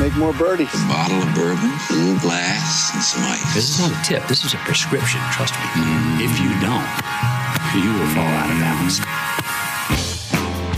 [0.00, 0.72] make more birdies.
[0.72, 3.54] A bottle of bourbon, a little glass, and some ice.
[3.54, 4.26] This is not a tip.
[4.28, 5.20] This is a prescription.
[5.30, 5.60] Trust me.
[5.60, 6.24] Mm.
[6.24, 6.88] If you don't,
[7.76, 9.00] you will fall out of bounds.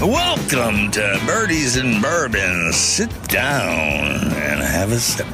[0.03, 2.73] Welcome to Birdies and Bourbon.
[2.73, 5.29] Sit down and have a sip.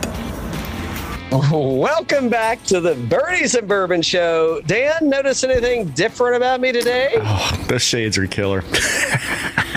[1.50, 4.60] Welcome back to the Birdies and Bourbon Show.
[4.66, 7.14] Dan, notice anything different about me today?
[7.16, 8.62] Oh, those shades are killer.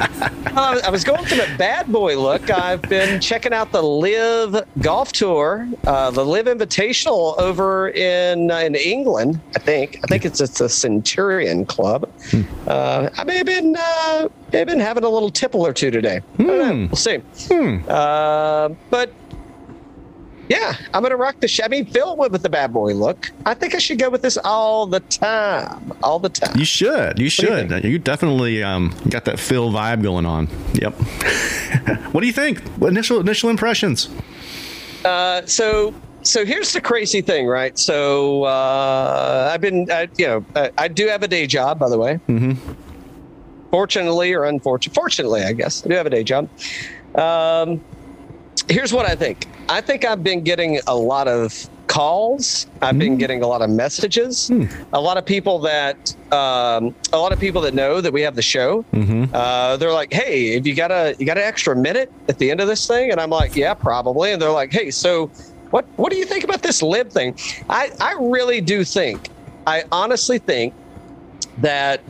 [0.00, 2.50] Uh, I was going for the bad boy look.
[2.50, 8.56] I've been checking out the LIV Golf Tour, uh, the LIV Invitational over in uh,
[8.58, 9.40] in England.
[9.54, 9.98] I think.
[10.02, 12.10] I think it's it's a Centurion Club.
[12.66, 15.90] Uh, I may have been uh, may have been having a little tipple or two
[15.90, 16.20] today.
[16.38, 16.88] Know.
[16.88, 17.20] We'll see.
[17.88, 19.12] Uh, but
[20.50, 21.46] yeah, I'm gonna rock the.
[21.46, 23.30] Chevy Phil went with the bad boy look.
[23.46, 26.58] I think I should go with this all the time, all the time.
[26.58, 27.18] You should.
[27.18, 27.84] You you should.
[27.84, 30.48] You, definitely um, got that Phil vibe going on.
[30.74, 30.94] Yep.
[32.12, 32.60] what do you think?
[32.78, 34.08] What initial initial impressions?
[35.04, 37.78] Uh, so so here's the crazy thing, right?
[37.78, 41.88] So uh, I've been, I, you know, I, I do have a day job, by
[41.88, 42.18] the way.
[42.28, 42.72] Mm-hmm.
[43.70, 46.48] Fortunately or unfortunately, fortunately, I guess I do have a day job.
[47.14, 47.80] Um,
[48.68, 49.46] here's what I think.
[49.68, 52.66] I think I've been getting a lot of calls.
[52.82, 54.48] I've been getting a lot of messages.
[54.92, 58.36] A lot of people that um, a lot of people that know that we have
[58.36, 58.84] the show.
[59.34, 62.50] Uh, they're like, "Hey, if you got a you got an extra minute at the
[62.50, 65.26] end of this thing?" And I'm like, "Yeah, probably." And they're like, "Hey, so
[65.70, 67.36] what what do you think about this lib thing?"
[67.68, 69.28] I I really do think.
[69.66, 70.74] I honestly think
[71.58, 72.00] that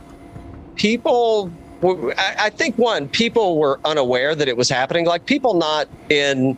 [0.75, 1.51] people
[1.83, 6.57] I, think one people were unaware that it was happening like people not in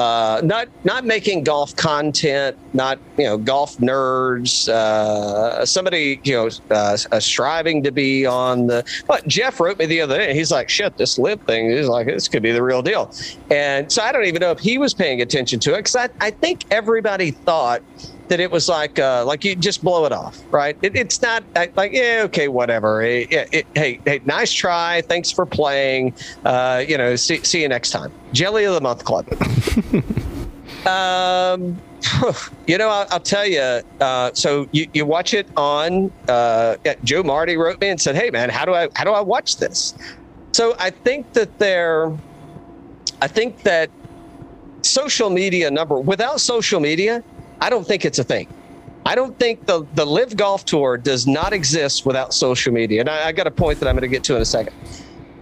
[0.00, 4.66] uh, not not making golf content, not you know golf nerds.
[4.66, 8.82] Uh, somebody you know uh, uh, striving to be on the.
[9.06, 10.32] But Jeff wrote me the other day.
[10.32, 13.12] He's like, "Shit, this lip thing is like this could be the real deal."
[13.50, 16.08] And so I don't even know if he was paying attention to it because I,
[16.20, 17.82] I think everybody thought
[18.30, 20.76] that it was like uh, like you just blow it off, right?
[20.82, 21.44] It, it's not
[21.76, 23.02] like yeah, okay, whatever.
[23.04, 25.02] Yeah, it- hey, hey, nice try.
[25.02, 26.14] Thanks for playing.
[26.44, 28.10] Uh, you know, see, see you next time.
[28.32, 29.26] Jelly of the Month Club.
[30.86, 31.76] um,
[32.66, 33.60] you know, I'll, I'll tell you.
[34.00, 36.10] Uh, so you, you watch it on.
[36.28, 39.20] Uh, Joe Marty wrote me and said, "Hey, man, how do I how do I
[39.20, 39.94] watch this?"
[40.52, 42.16] So I think that they're.
[43.20, 43.90] I think that
[44.82, 47.22] social media number without social media,
[47.60, 48.48] I don't think it's a thing.
[49.06, 53.08] I don't think the the LIV Golf Tour does not exist without social media, and
[53.08, 54.74] I, I got a point that I'm going to get to in a second.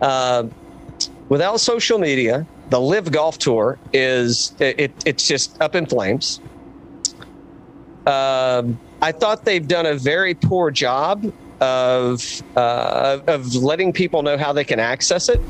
[0.00, 0.44] Uh,
[1.28, 6.40] without social media, the LIV Golf Tour is it, it it's just up in flames.
[8.06, 14.38] Um, I thought they've done a very poor job of uh, of letting people know
[14.38, 15.40] how they can access it.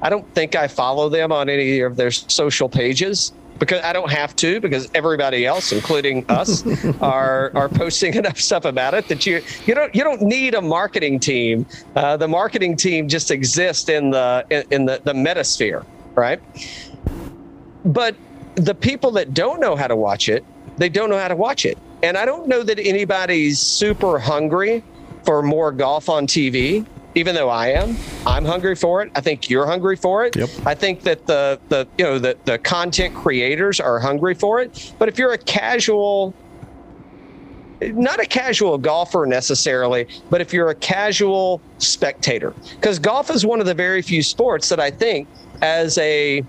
[0.00, 4.10] I don't think I follow them on any of their social pages because I don't
[4.10, 6.64] have to because everybody else, including us,
[7.00, 10.62] are are posting enough stuff about it that you you don't you don't need a
[10.62, 11.66] marketing team.
[11.94, 16.40] Uh, the marketing team just exists in the in, in the the metasphere, right?
[17.84, 18.16] But
[18.54, 20.44] the people that don't know how to watch it,
[20.76, 21.78] they don't know how to watch it.
[22.02, 24.82] And I don't know that anybody's super hungry
[25.24, 27.96] for more golf on TV, even though I am.
[28.26, 29.10] I'm hungry for it.
[29.14, 30.36] I think you're hungry for it.
[30.36, 30.48] Yep.
[30.66, 34.92] I think that the the you know the, the content creators are hungry for it.
[34.98, 36.34] But if you're a casual
[37.80, 43.60] not a casual golfer necessarily, but if you're a casual spectator, because golf is one
[43.60, 45.28] of the very few sports that I think,
[45.62, 46.44] as a,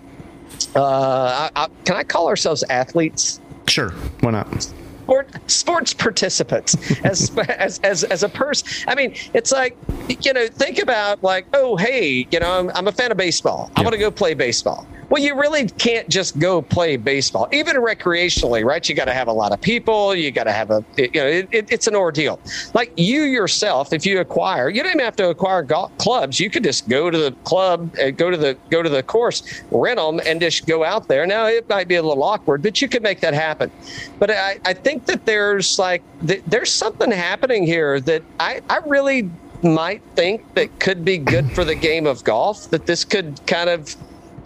[0.76, 3.40] uh, I, I, can I call ourselves athletes?
[3.68, 3.92] Sure.
[4.22, 4.74] Why not?
[5.10, 8.68] Sport, sports participants as, as as as a person.
[8.88, 9.76] I mean, it's like
[10.22, 13.72] you know, think about like, oh, hey, you know, I'm, I'm a fan of baseball.
[13.76, 13.86] I Yeah.
[13.86, 14.86] want to go play baseball.
[15.10, 18.88] Well, you really can't just go play baseball, even recreationally, right?
[18.88, 20.14] You got to have a lot of people.
[20.14, 22.40] You got to have a, you know, it, it, it's an ordeal.
[22.76, 26.40] Like you yourself, if you acquire, you don't even have to acquire golf clubs.
[26.40, 29.62] You could just go to the club, uh, go to the go to the course,
[29.72, 31.26] rent them, and just go out there.
[31.26, 33.72] Now it might be a little awkward, but you could make that happen.
[34.20, 38.78] But I, I think that there's like th- there's something happening here that I, I
[38.86, 39.30] really
[39.64, 42.70] might think that could be good for the game of golf.
[42.70, 43.96] That this could kind of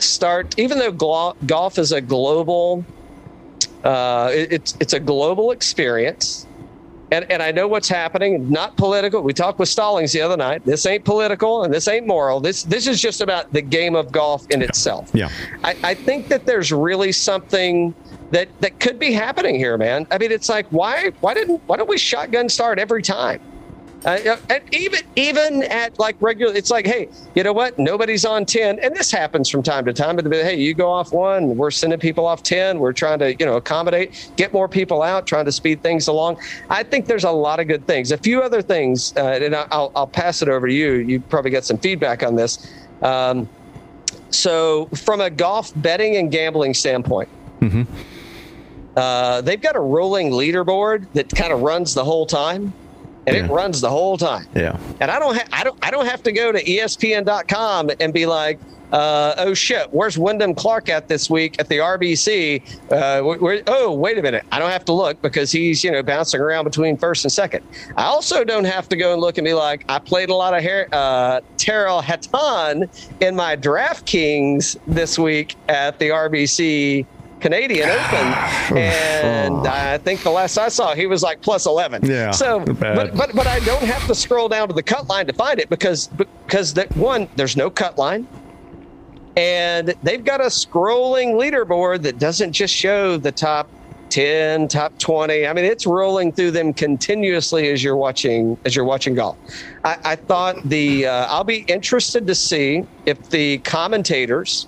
[0.01, 2.83] start, even though glo- golf is a global,
[3.83, 6.47] uh, it- it's it's a global experience.
[7.11, 8.49] And, and I know what's happening.
[8.49, 9.21] Not political.
[9.21, 10.65] We talked with Stallings the other night.
[10.65, 12.39] This ain't political and this ain't moral.
[12.39, 15.11] This this is just about the game of golf in itself.
[15.13, 15.29] Yeah.
[15.63, 17.93] I, I think that there's really something
[18.31, 20.07] that that could be happening here, man.
[20.09, 23.39] I mean, it's like why why didn't why don't we shotgun start every time?
[24.05, 27.79] Uh, and even even at like regular, it's like, hey, you know what?
[27.79, 30.17] Nobody's on ten, and this happens from time to time.
[30.17, 32.79] But hey, you go off one, we're sending people off ten.
[32.79, 36.37] We're trying to you know accommodate, get more people out, trying to speed things along.
[36.69, 38.11] I think there's a lot of good things.
[38.11, 40.93] A few other things, uh, and I'll I'll pass it over to you.
[40.95, 42.73] You probably get some feedback on this.
[43.01, 43.47] Um,
[44.31, 47.29] so, from a golf betting and gambling standpoint.
[48.95, 52.71] Uh, they've got a rolling leaderboard that kind of runs the whole time,
[53.27, 53.45] and Yeah.
[53.45, 54.45] it runs the whole time.
[54.55, 54.77] Yeah.
[54.99, 58.25] And I don't, ha- I don't, I don't have to go to ESPN.com and be
[58.25, 58.59] like,
[58.91, 62.61] uh, "Oh shit, where's Wyndham Clark at this week at the RBC?"
[62.91, 65.91] Uh, wh- where, oh, wait a minute, I don't have to look because he's you
[65.91, 67.65] know bouncing around between first and second.
[67.97, 70.53] I also don't have to go and look and be like, "I played a lot
[70.53, 72.87] of hair, uh, Tyrrell Hatton
[73.19, 77.05] in my DraftKings this week at the RBC."
[77.43, 77.97] Canadian Open,
[78.77, 82.01] and I think the last I saw, he was like plus eleven.
[82.05, 85.27] Yeah, So, but but but I don't have to scroll down to the cut line
[85.27, 88.25] to find it because because that one there's no cut line,
[89.35, 93.69] and they've got a scrolling leaderboard that doesn't just show the top
[94.09, 98.85] 10 top 20 i mean it's rolling through them continuously as you're watching as you're
[98.85, 99.35] watching golf.
[99.83, 104.67] I, I thought the uh, i'll be interested to see if the commentators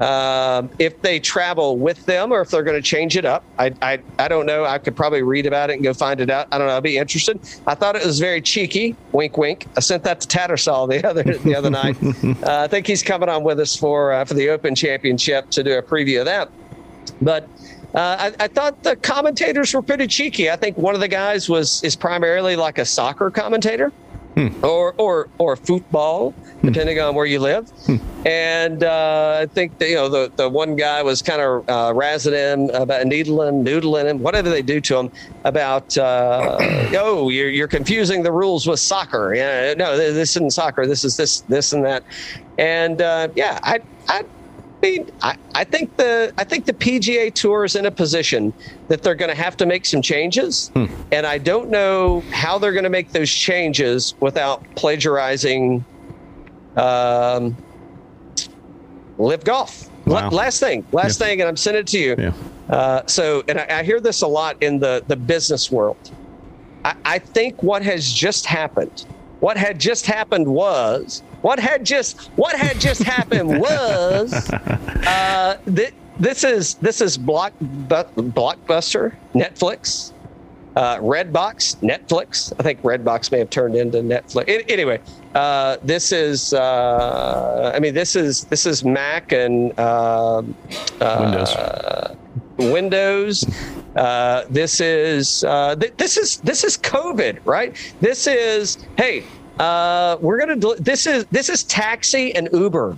[0.00, 3.44] um, if they travel with them or if they're going to change it up.
[3.58, 4.64] I, I, I don't know.
[4.64, 6.48] I could probably read about it and go find it out.
[6.50, 6.76] I don't know.
[6.76, 7.38] I'd be interested.
[7.66, 8.96] I thought it was very cheeky.
[9.12, 9.66] Wink, wink.
[9.76, 11.96] I sent that to Tattersall the other the other night.
[12.40, 15.62] Uh, I think he's coming on with us for uh, for the Open Championship to
[15.62, 16.50] do a preview of that.
[17.20, 17.48] But
[17.94, 20.50] uh, I, I thought the commentators were pretty cheeky.
[20.50, 23.92] I think one of the guys was is primarily like a soccer commentator
[24.62, 27.70] or or or football, depending on where you live.
[28.26, 31.92] And uh, I think that, you know the the one guy was kind of uh,
[31.94, 35.10] razzing him about needling, noodling him, whatever they do to him
[35.44, 35.96] about.
[35.96, 36.58] Uh,
[36.98, 39.34] oh, you're you're confusing the rules with soccer.
[39.34, 40.86] Yeah, no, this isn't soccer.
[40.86, 42.04] This is this this and that.
[42.58, 44.24] And uh, yeah, I I.
[44.82, 48.52] mean, I, I think the I think the PGA Tour is in a position
[48.88, 50.70] that they're going to have to make some changes,
[51.12, 55.84] and I don't know how they're going to make those changes without plagiarizing
[56.80, 57.56] um,
[59.18, 59.86] LIV golf.
[60.06, 60.28] Wow.
[60.30, 61.26] last thing, last Yeah.
[61.26, 62.16] thing, and I'm sending it to you.
[62.18, 62.32] Yeah.
[62.68, 66.10] Uh, so, and I, I hear this a lot in the the business world.
[66.84, 69.04] I, I think what has just happened,
[69.40, 75.94] what had just happened was, what had just what had just happened was, uh, th-
[76.18, 80.12] this is this is block bu- blockbuster Netflix.
[80.76, 82.52] Uh, Redbox, Netflix.
[82.58, 84.42] I think Redbox may have turned into Netflix.
[84.48, 85.00] An- anyway,
[85.34, 86.52] uh, this is.
[86.54, 90.54] Uh, I mean, this is this is Mac and um
[91.00, 91.50] Windows.
[91.56, 92.14] uh,
[92.58, 93.44] Windows.
[93.96, 97.74] Uh, this is uh, th- this is this is COVID, right?
[98.00, 99.24] This is hey,
[99.58, 100.54] uh, we're gonna.
[100.56, 102.96] Del- this is this is taxi and Uber.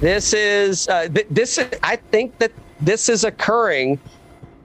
[0.00, 1.58] This is uh, th- this.
[1.58, 3.98] Is, I think that this is occurring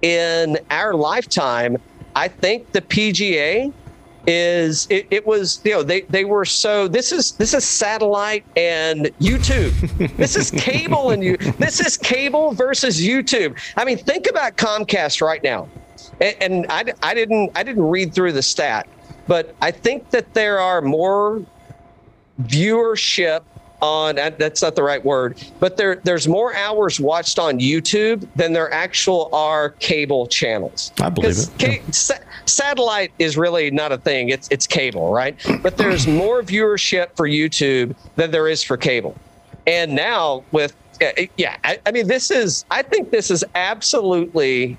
[0.03, 1.77] in our lifetime.
[2.17, 3.71] I think the PGA
[4.25, 8.43] is it, it was you know they they were so this is this is satellite
[8.57, 9.71] and YouTube.
[10.17, 13.55] This is cable and you this is cable versus YouTube.
[13.77, 15.69] I mean think about Comcast right now.
[16.19, 18.87] And, and I, I didn't I didn't read through the stat
[19.27, 21.45] but I think that there are more
[22.41, 23.43] viewership
[23.81, 28.53] on that's not the right word but there there's more hours watched on YouTube than
[28.53, 30.91] there actual are cable channels.
[31.01, 34.29] I believe it, ca- sa- satellite is really not a thing.
[34.29, 35.35] It's it's cable right?
[35.61, 39.15] But there's more viewership for YouTube than there is for cable.
[39.65, 44.77] And now with uh, yeah I, I mean this is I think this is absolutely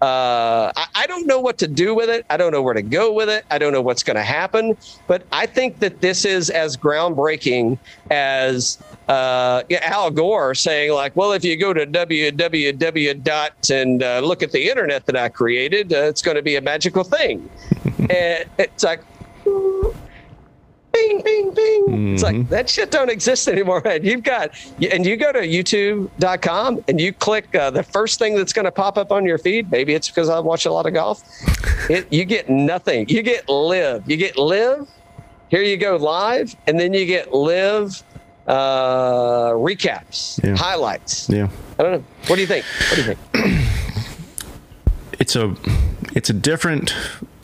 [0.00, 2.24] uh, I, I don't know what to do with it.
[2.30, 3.44] I don't know where to go with it.
[3.50, 4.76] I don't know what's going to happen.
[5.06, 7.78] But I think that this is as groundbreaking
[8.10, 8.78] as
[9.08, 14.42] uh, Al Gore saying, like, well, if you go to www dot and uh, look
[14.42, 17.48] at the internet that I created, uh, it's going to be a magical thing.
[17.98, 19.02] and it's like,
[20.98, 22.14] bing, bing, bing.
[22.14, 24.04] It's like that shit don't exist anymore, man.
[24.04, 24.50] You've got,
[24.90, 28.72] and you go to youtube.com and you click uh, the first thing that's going to
[28.72, 29.70] pop up on your feed.
[29.70, 31.22] Maybe it's because I watch a lot of golf.
[31.90, 33.08] It, you get nothing.
[33.08, 34.02] You get live.
[34.10, 34.86] You get live.
[35.48, 38.02] Here you go live, and then you get live
[38.46, 40.54] uh, recaps, Yeah.
[40.54, 41.30] highlights.
[41.30, 41.48] Yeah.
[41.78, 42.04] I don't know.
[42.26, 42.66] What do you think?
[42.90, 43.68] What do you think?
[45.18, 45.54] it's a
[46.14, 46.94] it's a different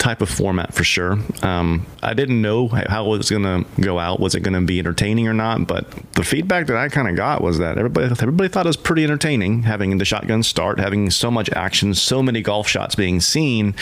[0.05, 1.17] type of format for sure.
[1.41, 4.19] Um, I didn't know how it was going to go out.
[4.19, 5.65] Was it going to be entertaining or not?
[5.65, 8.77] But the feedback that I kind of got was that everybody everybody thought it was
[8.77, 13.19] pretty entertaining, having the shotgun start, having so much action, so many golf shots being
[13.19, 13.73] seen.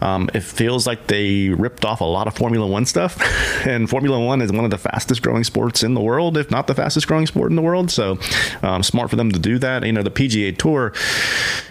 [0.00, 3.16] Um, it feels like they ripped off a lot of Formula One stuff,
[3.66, 6.66] and Formula One is one of the fastest growing sports in the world, if not
[6.66, 7.92] the fastest growing sport in the world.
[7.92, 8.18] So
[8.62, 9.86] um, smart for them to do that.
[9.86, 10.92] You know, the PGA Tour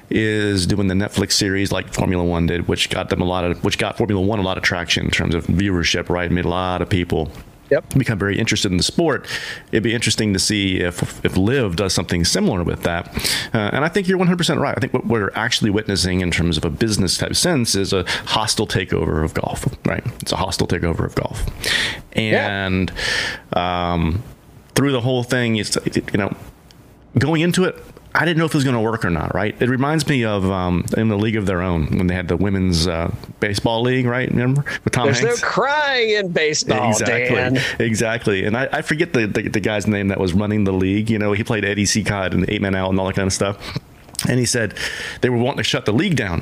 [0.09, 3.63] is doing the Netflix series like Formula One did, which got them a lot of,
[3.63, 6.09] which got Formula One a lot of traction in terms of viewership.
[6.09, 7.31] Right, made a lot of people
[7.69, 7.95] Yep.
[7.97, 9.27] become very interested in the sport.
[9.73, 13.13] It'd be interesting to see if if LIV does something similar with that.
[13.53, 14.73] Uh, and I think you're 100% right.
[14.77, 18.05] I think what we're actually witnessing in terms of a business type sense is a
[18.27, 19.67] hostile takeover of golf.
[19.85, 20.05] Right?
[20.21, 21.43] It's a hostile takeover of golf,
[22.13, 22.89] and
[23.51, 24.23] um,
[24.75, 26.33] through the whole thing, it's you know
[27.19, 27.83] going into it.
[28.15, 29.55] I didn't know if it was going to work or not, right?
[29.61, 32.37] It reminds me of um, in the League of Their Own when they had the
[32.37, 34.29] women's uh, baseball league, right?
[34.29, 35.41] Remember with Tom There's Hanks?
[35.41, 37.57] no crying in baseball, exactly, Dan.
[37.79, 38.45] exactly.
[38.45, 41.09] And I, I forget the, the the guy's name that was running the league.
[41.11, 43.33] You know, he played Eddie Cicotte and Eight Men Out and all that kind of
[43.33, 43.77] stuff.
[44.27, 44.73] And he said
[45.21, 46.41] they were wanting to shut the league down.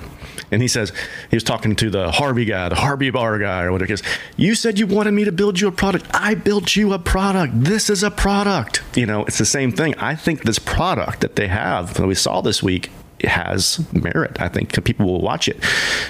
[0.52, 0.94] And he says
[1.30, 3.88] he was talking to the Harvey guy, the Harvey Bar guy, or whatever.
[3.88, 4.04] He goes,
[4.38, 6.06] "You said you wanted me to build you a product.
[6.14, 7.64] I built you a product.
[7.64, 8.82] This is a product.
[8.96, 9.96] You know, it's the same thing.
[9.96, 14.40] I think this product that they have that we saw this week it has merit.
[14.40, 15.58] I think people will watch it.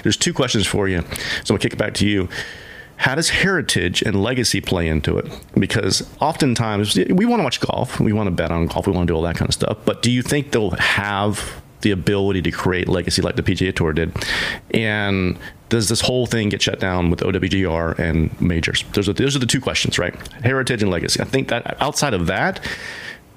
[0.02, 2.28] There's two questions for you, so I'm gonna kick it back to you
[2.96, 5.30] how does heritage and legacy play into it?
[5.54, 9.06] Because oftentimes we want to watch golf, we want to bet on golf, we want
[9.06, 9.78] to do all that kind of stuff.
[9.84, 13.92] But do you think they'll have the ability to create legacy like the PGA Tour
[13.92, 14.12] did?
[14.72, 15.38] And
[15.68, 18.84] does this whole thing get shut down with OWGR and majors?
[18.92, 20.14] Those are, those are the two questions, right?
[20.42, 21.20] Heritage and legacy.
[21.20, 22.60] I think that outside of that,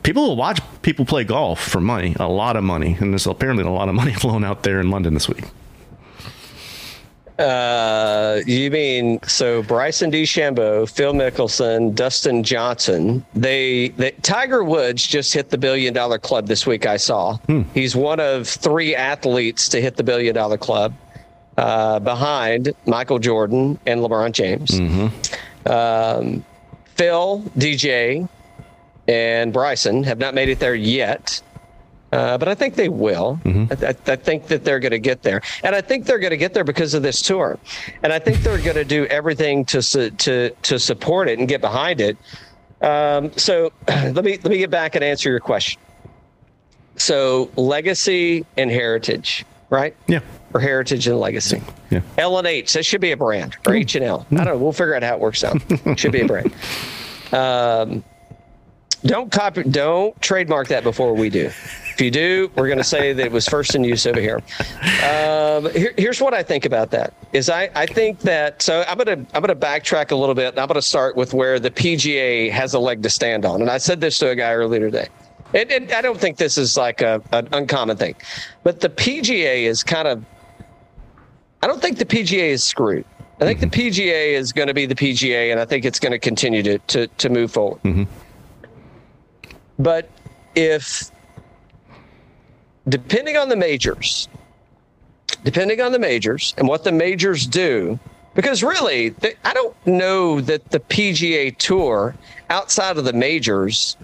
[0.03, 2.97] people will watch people play golf for money, a lot of money.
[2.99, 5.43] And there's apparently a lot of money flowing out there in London this week.
[7.39, 13.25] Uh, you mean so Bryson DeChambeau, Phil Mickelson, Dustin Johnson?
[13.33, 16.85] They, they Tiger Woods just hit the billion dollar club this week.
[16.85, 17.37] I saw
[17.73, 20.93] he's one of three athletes to hit the billion dollar club,
[21.57, 24.77] uh, behind Michael Jordan and LeBron James.
[25.65, 26.43] Um,
[26.95, 28.27] Phil, DJ,
[29.07, 31.41] and Bryson have not made it there yet.
[32.11, 33.39] Uh, but I think they will.
[33.45, 36.31] I, I, I think that they're going to get there, and I think they're going
[36.31, 37.59] to get there because of this tour,
[38.01, 41.47] and I think they're going to do everything to su- to to support it and
[41.47, 42.17] get behind it.
[42.81, 45.79] Um, so let me let me get back and answer your question.
[46.95, 49.95] So legacy and heritage, right?
[50.07, 50.19] Yeah.
[50.53, 51.61] Or heritage and legacy.
[51.91, 52.01] Yeah.
[52.17, 52.73] L and H.
[52.73, 54.25] That should be a brand, or H and L.
[54.31, 54.57] I don't know.
[54.57, 55.61] We'll figure out how it works out.
[55.99, 56.51] should be a brand.
[57.31, 58.03] Um,
[59.05, 59.63] don't copy.
[59.63, 61.51] Don't trademark that before we do.
[61.99, 64.37] If you do, we're going to say that it was first in use over here.
[65.03, 65.93] Um, here.
[65.97, 67.13] Here's what I think about that.
[67.33, 70.33] Is I, I think that so I'm going to I'm going to backtrack a little
[70.33, 70.53] bit.
[70.53, 73.59] And I'm going to start with where the PGA has a leg to stand on.
[73.59, 75.09] And I said this to a guy earlier today.
[75.53, 78.15] And, and I don't think this is like a, an uncommon thing,
[78.63, 80.23] but the PGA is kind of.
[81.61, 83.03] I don't think the PGA is screwed.
[83.41, 86.13] I think the PGA is going to be the PGA, and I think it's going
[86.13, 87.81] to continue to to, to move forward.
[89.77, 90.09] But
[90.55, 91.11] if,
[92.89, 94.27] depending on the majors,
[95.43, 97.99] depending on the majors and what the majors do,
[98.35, 102.15] because really, I don't know that the PGA Tour
[102.49, 103.97] outside of the majors.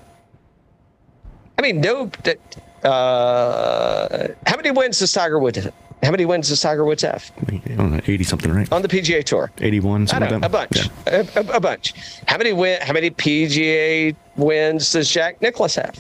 [1.58, 2.12] I mean, no.
[2.24, 2.38] that,
[2.84, 5.58] Uh, how many wins does Tiger Woods?
[5.58, 5.74] have?
[6.04, 8.72] How many wins does Tiger Woods have I don't know, 80 something, right?
[8.72, 9.50] on the PGA Tour?
[9.60, 11.24] 81, I something don't know, like a bunch, Yeah.
[11.36, 11.94] a, a- a bunch.
[12.28, 12.80] How many win?
[12.82, 15.96] How many PGA wins does Jack Nicklaus have?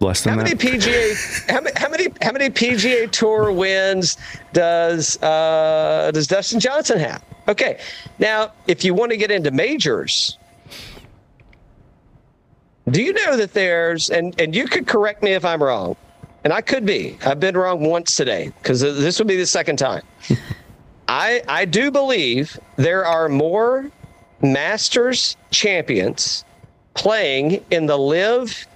[0.00, 0.60] Less than How many that.
[0.60, 1.48] PGA?
[1.50, 1.72] How many?
[1.76, 2.08] How many?
[2.22, 4.16] How many PGA Tour wins
[4.52, 7.22] does uh, does Dustin Johnson have?
[7.48, 7.80] Okay,
[8.18, 10.38] now if you want to get into majors,
[12.90, 15.96] do you know that there's and and you could correct me if I'm wrong,
[16.44, 17.18] and I could be.
[17.26, 20.02] I've been wrong once today because this would be the second time.
[21.08, 23.90] I I do believe there are more
[24.42, 26.44] Masters champions
[26.94, 28.66] playing in the LIV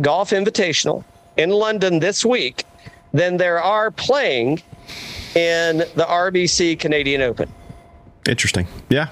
[0.00, 1.04] Golf Invitational
[1.36, 2.64] in London this week
[3.12, 4.62] than there are playing
[5.34, 7.52] in the RBC Canadian Open.
[8.28, 8.66] Interesting.
[8.88, 9.08] Yeah.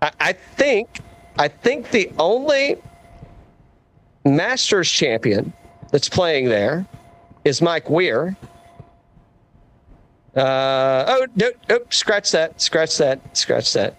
[0.00, 1.00] I, I think
[1.38, 2.76] I think the only
[4.24, 5.52] Masters champion
[5.90, 6.86] that's playing there
[7.44, 8.36] is Mike Weir.
[10.36, 13.96] Uh, oh, no, oh, scratch that, scratch that, scratch that.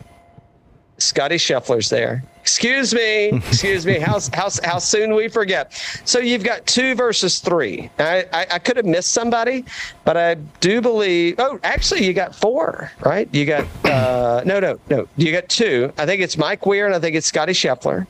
[0.98, 2.24] Scotty Scheffler's there.
[2.44, 4.00] Excuse me, excuse me.
[4.00, 5.72] How, how, how soon we forget?
[6.04, 7.90] So you've got two versus three.
[8.00, 9.64] I, I, I could have missed somebody,
[10.04, 11.36] but I do believe.
[11.40, 13.34] Oh, actually, you got four, right?
[13.34, 15.08] You got uh, no, no, no.
[15.16, 15.94] You got two.
[15.98, 18.06] I think it's Mike Weir and I think it's Scotty Scheffler.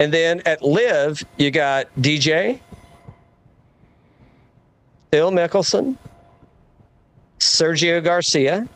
[0.00, 2.58] And then at Live, you got DJ,
[5.12, 5.96] Phil Mickelson,
[7.38, 8.68] Sergio Garcia.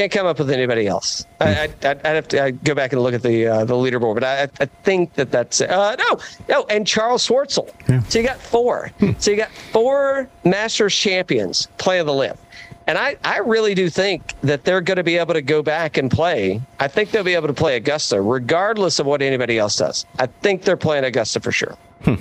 [0.00, 1.26] Can't come up with anybody else.
[1.42, 4.14] I, I, I'd have to I'd go back and look at the uh, the leaderboard,
[4.14, 5.68] but I, I think that that's it.
[5.68, 7.68] Uh, no, no, and Charles Schwartzel.
[8.10, 8.90] So you got four.
[9.18, 12.38] So you got four Masters champions playing the LIV.
[12.86, 15.98] And I, I really do think that they're going to be able to go back
[15.98, 16.62] and play.
[16.78, 20.06] I think they'll be able to play Augusta, regardless of what anybody else does.
[20.18, 21.76] I think they're playing Augusta for sure.
[22.06, 22.16] Uh,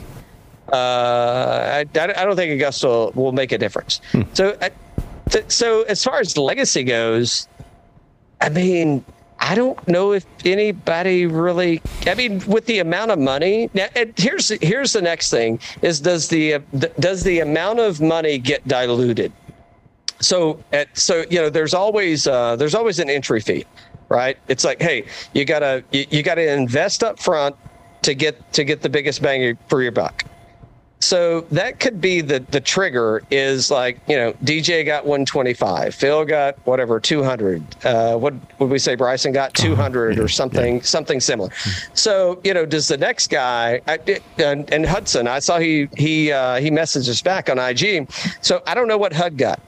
[0.73, 4.01] I, I don't think Augusta will, will make a difference.
[4.33, 4.55] So,
[5.47, 7.47] so as far as legacy goes,
[8.41, 9.03] I mean,
[9.39, 11.81] I don't know if anybody really.
[12.05, 13.69] I mean, with the amount of money.
[13.73, 16.59] Now, here's here's the next thing: is does the uh,
[16.99, 19.31] does the amount of money get diluted?
[20.21, 23.65] So, at, so you know, there's always uh, there's always an entry fee,
[24.09, 24.37] right?
[24.49, 27.55] It's like, hey, you gotta you, you gotta invest up front
[28.01, 30.25] to get to get the biggest bang for your buck.
[31.01, 36.25] So that could be the the trigger is like you know DJ got 125, Phil
[36.25, 37.85] got whatever 200.
[37.85, 38.95] Uh, what would we say?
[38.95, 41.49] Bryson got 200 or something something similar.
[41.93, 43.99] So you know, does the next guy I,
[44.37, 45.27] and, and Hudson?
[45.27, 48.11] I saw he he uh, he messaged us back on IG.
[48.41, 49.59] So I don't know what Hud got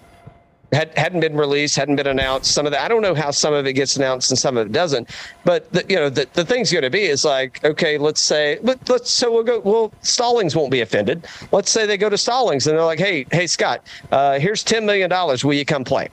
[0.71, 2.51] had, hadn't been released, hadn't been announced.
[2.51, 4.67] Some of that, I don't know how some of it gets announced and some of
[4.67, 5.09] it doesn't.
[5.43, 8.59] But the, you know, the, the thing's going to be is like, okay, let's say,
[8.61, 9.59] let, let's so we'll go.
[9.59, 11.27] Well, Stallings won't be offended.
[11.51, 14.85] Let's say they go to Stallings and they're like, hey, hey, Scott, uh, here's ten
[14.85, 15.43] million dollars.
[15.43, 16.09] Will you come play?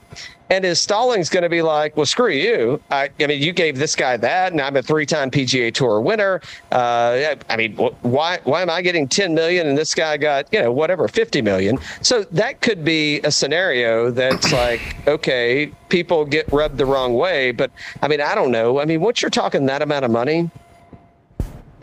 [0.51, 2.81] And is Stallings going to be like, well, screw you?
[2.89, 6.41] I, I mean, you gave this guy that, and I'm a three-time PGA Tour winner.
[6.71, 10.61] Uh, I mean, why why am I getting 10 million and this guy got you
[10.61, 11.77] know whatever 50 million?
[12.01, 17.51] So that could be a scenario that's like, okay, people get rubbed the wrong way.
[17.51, 18.79] But I mean, I don't know.
[18.79, 20.49] I mean, once you're talking that amount of money,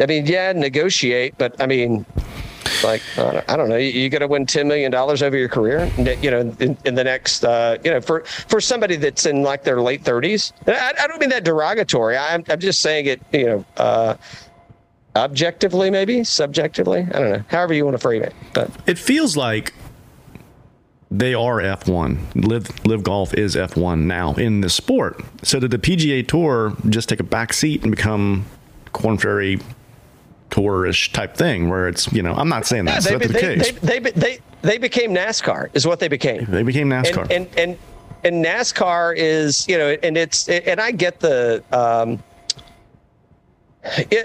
[0.01, 2.05] I mean, yeah, negotiate, but I mean,
[2.85, 5.91] like I don't- know, you, you got to win ten million dollars over your career,
[5.99, 9.65] you know, in, in the next, uh, you know, for for somebody that's in like
[9.65, 10.53] their late thirties.
[10.67, 12.17] I, I don't mean that derogatory.
[12.17, 14.17] I'm I'm just saying it, you know, uh,
[15.17, 17.01] objectively, maybe subjectively.
[17.01, 18.35] I don't know, however you want to frame it.
[18.53, 19.73] But It feels like
[21.11, 22.45] they are F1.
[22.47, 25.23] LIV LIV Golf is F1 now in the sport.
[25.43, 28.45] So did the PGA Tour just take a back seat and become
[28.93, 29.61] Korn Ferry
[30.51, 33.73] tourish type thing where it's, you know, I'm not saying that's, they, that's the case.
[33.81, 36.45] they, they, they they became NASCAR, is what they became.
[36.47, 37.23] They became NASCAR.
[37.31, 37.79] and and and,
[38.25, 41.63] and NASCAR is you know, and it's and I get the.
[41.73, 42.23] Um,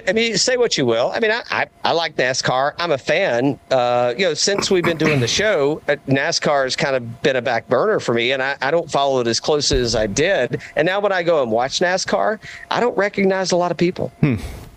[0.08, 1.12] I mean, say what you will.
[1.14, 2.74] I mean, I, I, I like NASCAR.
[2.80, 3.60] I'm a fan.
[3.70, 7.36] Uh, you know, since we've been doing the show, uh, NASCAR has kind of been
[7.36, 10.08] a back burner for me, and I, I don't follow it as close as I
[10.08, 10.62] did.
[10.76, 12.40] And now when I go and watch NASCAR,
[12.72, 14.12] I don't recognize a lot of people.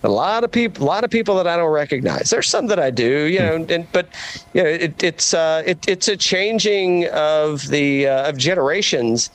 [0.05, 2.29] A lot of people, a lot of people that I don't recognize.
[2.29, 4.07] There's some that I do, you know, and but
[4.53, 9.31] you know, it, it's uh, it, it's a changing of the uh, of generations,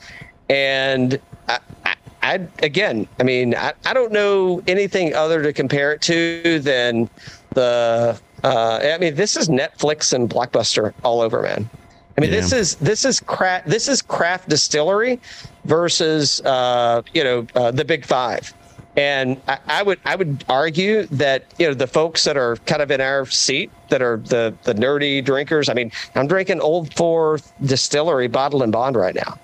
[0.48, 5.92] and I, I, I again, I mean, I, I don't know anything other to compare
[5.92, 7.10] it to than
[7.54, 8.18] the.
[8.44, 11.68] Uh, I mean, this is Netflix and Blockbuster all over, man.
[12.16, 12.40] I mean, Yeah.
[12.40, 15.20] this is this is craft this is craft distillery
[15.64, 18.54] versus uh, you know uh, the Big Five.
[18.96, 22.82] And I, I would I would argue that you know the folks that are kind
[22.82, 25.68] of in our seat that are the the nerdy drinkers.
[25.68, 29.38] I mean, I'm drinking Old Fourth Distillery bottle and bond right now,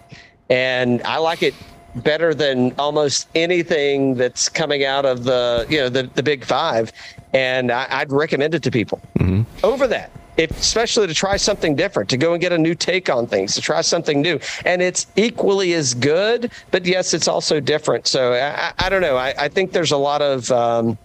[0.50, 1.54] and I like it
[1.96, 6.92] better than almost anything that's coming out of the you know the the Big Five,
[7.32, 9.42] and I, I'd recommend it to people mm-hmm.
[9.64, 10.10] over that.
[10.36, 13.54] If, especially to try something different, to go and get a new take on things,
[13.54, 16.52] to try something new, and it's equally as good.
[16.70, 18.06] But yes, it's also different.
[18.06, 19.16] So I, I, don't know.
[19.16, 20.50] I, I think there's a lot of.
[20.50, 20.98] Um,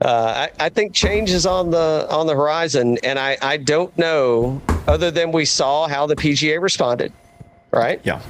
[0.00, 3.96] uh, I, I think change is on the on the horizon, and I, I don't
[3.96, 7.12] know other than we saw how the PGA responded,
[7.70, 8.00] right?
[8.02, 8.20] yeah.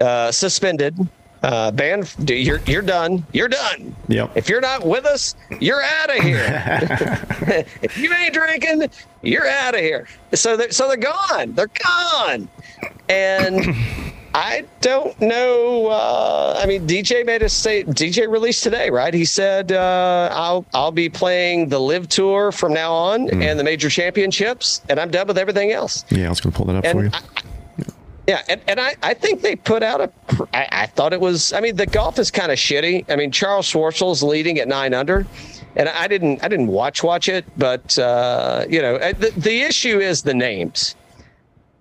[0.00, 0.98] Uh, suspended,
[1.44, 2.04] uh.
[2.26, 3.26] You're you're done.
[3.32, 3.94] You're done.
[4.08, 4.32] Yep.
[4.34, 6.44] If you're not with us, you're out of here.
[7.82, 8.88] if you ain't drinking,
[9.22, 10.06] you're out of here.
[10.32, 11.52] So they're so they're gone.
[11.52, 12.48] They're gone.
[13.08, 13.74] And
[14.34, 15.86] I don't know.
[15.86, 17.84] Uh, I mean, DJ made a say.
[17.84, 19.14] DJ released today, right?
[19.14, 23.64] He said, uh, "I'll I'll be playing the LIV Tour from now on and the
[23.64, 26.84] major championships, and I'm done with everything else." Yeah, I was going to pull that
[26.84, 27.10] up for you.
[27.12, 27.20] I,
[28.26, 30.10] Yeah, and, and I, I think they put out a.
[30.54, 31.52] I, I thought it was.
[31.52, 33.04] I mean, the golf is kind of shitty.
[33.10, 35.26] I mean, Charles Schwartzel's leading at nine under,
[35.76, 39.98] and I didn't I didn't watch watch it, but uh, you know, the, the issue
[40.00, 40.96] is the names.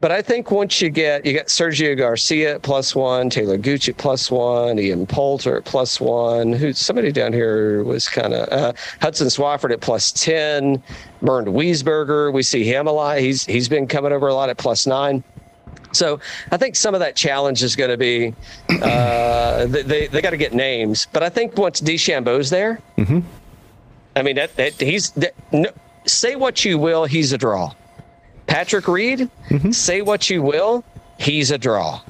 [0.02, 3.88] But I think once you get you got Sergio Garcia at plus one, Taylor Gooch
[3.88, 6.52] at plus one, Ian Poulter at plus one.
[6.52, 10.84] Who somebody down here was kind of uh, Hudson Swafford at plus ten,
[11.22, 12.34] Bernd Wiesberger.
[12.34, 13.20] We see him a lot.
[13.20, 15.24] He's he's been coming over a lot at plus nine.
[15.94, 16.20] So
[16.52, 18.34] I think some of that challenge is going to be
[18.82, 21.08] uh, they they got to get names.
[21.14, 23.20] But I think once DeChambeau's there, Mm-hmm.
[24.16, 25.70] I mean that, that he's that, no,
[26.06, 27.74] say what you will, he's a draw.
[28.46, 29.30] Patrick Reed,
[29.72, 30.84] say what you will,
[31.18, 32.02] he's a draw.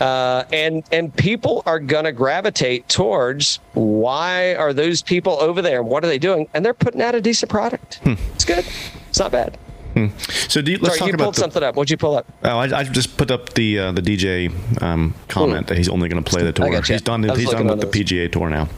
[0.00, 5.82] Uh, and and people are going to gravitate towards why are those people over there?
[5.82, 6.48] What are they doing?
[6.54, 8.00] And they're putting out a decent product.
[8.04, 8.64] It's good.
[9.08, 9.56] It's not bad.
[10.48, 11.76] So do you, let's Sorry, talk you about pulled the, something up.
[11.76, 12.26] What'd you pull up?
[12.42, 14.52] Oh, I, I just put up the uh, the DJ
[14.82, 16.68] um, comment that he's only going to play the tour.
[16.82, 17.22] He's done.
[17.22, 18.68] He's done with the on PGA Tour now.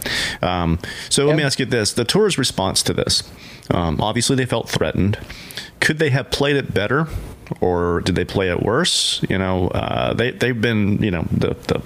[0.42, 3.22] Um, so let me ask you this: the tour's response to this.
[3.70, 5.18] Um, obviously, they felt threatened.
[5.80, 7.08] Could they have played it better,
[7.60, 9.24] or did they play it worse?
[9.28, 11.82] You know, uh, they they've been you know the the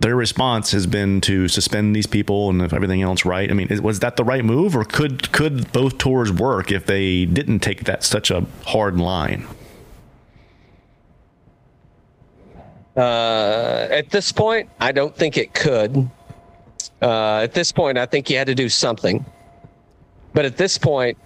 [0.00, 3.50] their response has been to suspend these people and if everything else right.
[3.50, 7.26] I mean, was that the right move, or could could both tours work if they
[7.26, 9.46] didn't take that such a hard line?
[12.96, 16.08] Uh, at this point, I don't think it could.
[17.02, 19.24] Uh, at this point, I think you had to do something.
[20.32, 21.18] But at this point,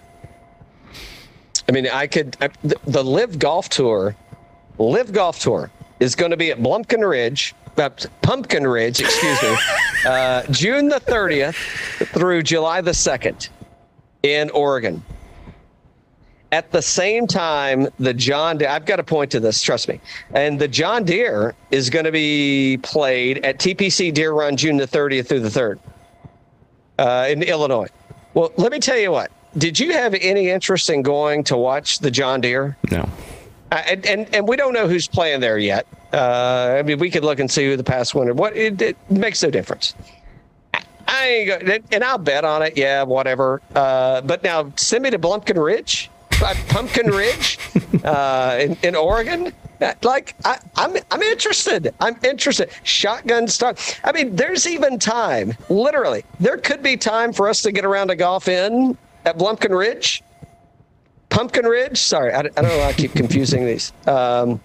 [1.68, 2.36] I mean, I could.
[2.40, 4.16] I, the, the LIV Golf Tour,
[4.78, 7.90] LIV Golf Tour is going to be at Blumpkin Ridge, uh,
[8.22, 9.56] Pumpkin Ridge, excuse me,
[10.06, 11.54] uh, June the 30th
[12.08, 13.48] through July the 2nd
[14.22, 15.02] in Oregon.
[16.50, 20.00] At the same time, the John Deere, I've got to point to this, trust me.
[20.32, 24.86] And the John Deere is going to be played at TPC Deer Run June the
[24.86, 25.78] 30th through the 3rd
[26.98, 27.88] uh, in Illinois.
[28.32, 29.30] Well, let me tell you what.
[29.58, 32.76] Did you have any interest in going to watch the John Deere?
[32.90, 33.08] No.
[33.70, 35.86] Uh, and, and and we don't know who's playing there yet.
[36.12, 38.32] Uh, I mean, we could look and see who the past winner.
[38.34, 39.94] What it, it makes no difference.
[41.06, 42.76] I- and I'll bet on it.
[42.76, 43.60] Yeah, whatever.
[43.74, 46.10] Uh, but now send me to Blumpkin Ridge,
[46.42, 47.58] uh, Pumpkin Ridge,
[48.04, 49.52] uh, in, in Oregon.
[49.80, 51.94] Uh, Like I, I'm, I'm interested.
[52.00, 52.70] I'm interested.
[52.82, 54.00] Shotgun start.
[54.04, 55.54] I mean, there's even time.
[55.68, 59.76] Literally, there could be time for us to get around to golf in at Blumpkin
[59.76, 60.22] Ridge.
[61.30, 61.98] Pumpkin Ridge.
[61.98, 62.78] Sorry, I, I don't know.
[62.78, 63.92] why I keep confusing these.
[64.06, 64.60] Um,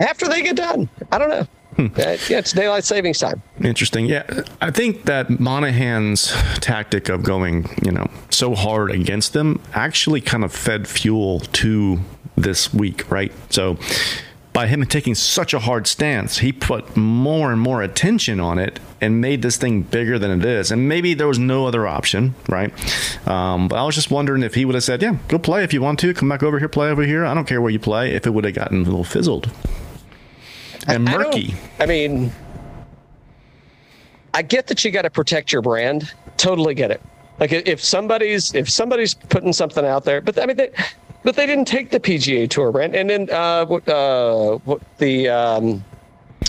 [0.00, 1.46] after they get done, I don't know.
[1.78, 3.40] Uh, yeah, it's daylight savings time.
[3.62, 4.06] Interesting.
[4.06, 10.20] Yeah, I think that Monahan's tactic of going, you know, so hard against them actually
[10.20, 12.00] kind of fed fuel to
[12.36, 13.32] this week, right?
[13.50, 13.78] So
[14.52, 18.80] by him taking such a hard stance, he put more and more attention on it
[19.00, 20.70] and made this thing bigger than it is.
[20.70, 22.72] And maybe there was no other option, right?
[23.26, 25.72] Um, but I was just wondering if he would have said, "Yeah, go play if
[25.72, 26.12] you want to.
[26.12, 27.24] Come back over here, play over here.
[27.24, 29.50] I don't care where you play." If it would have gotten a little fizzled
[30.86, 31.54] and I murky.
[31.78, 32.32] I mean,
[34.34, 36.12] I get that you got to protect your brand.
[36.36, 37.02] Totally get it.
[37.38, 40.70] Like if somebody's if somebody's putting something out there, but I mean, they,
[41.24, 42.94] but they didn't take the PGA Tour brand.
[42.94, 45.84] And then uh, what uh, what the um,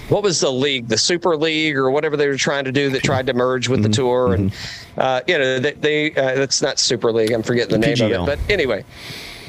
[0.10, 3.04] what was the league, the Super League or whatever they were trying to do that
[3.04, 4.54] tried to merge with the tour, and
[4.98, 7.32] uh, you know they, they uh, that's not Super League.
[7.32, 8.24] I'm forgetting the, name PGL.
[8.24, 8.84] of it, but anyway,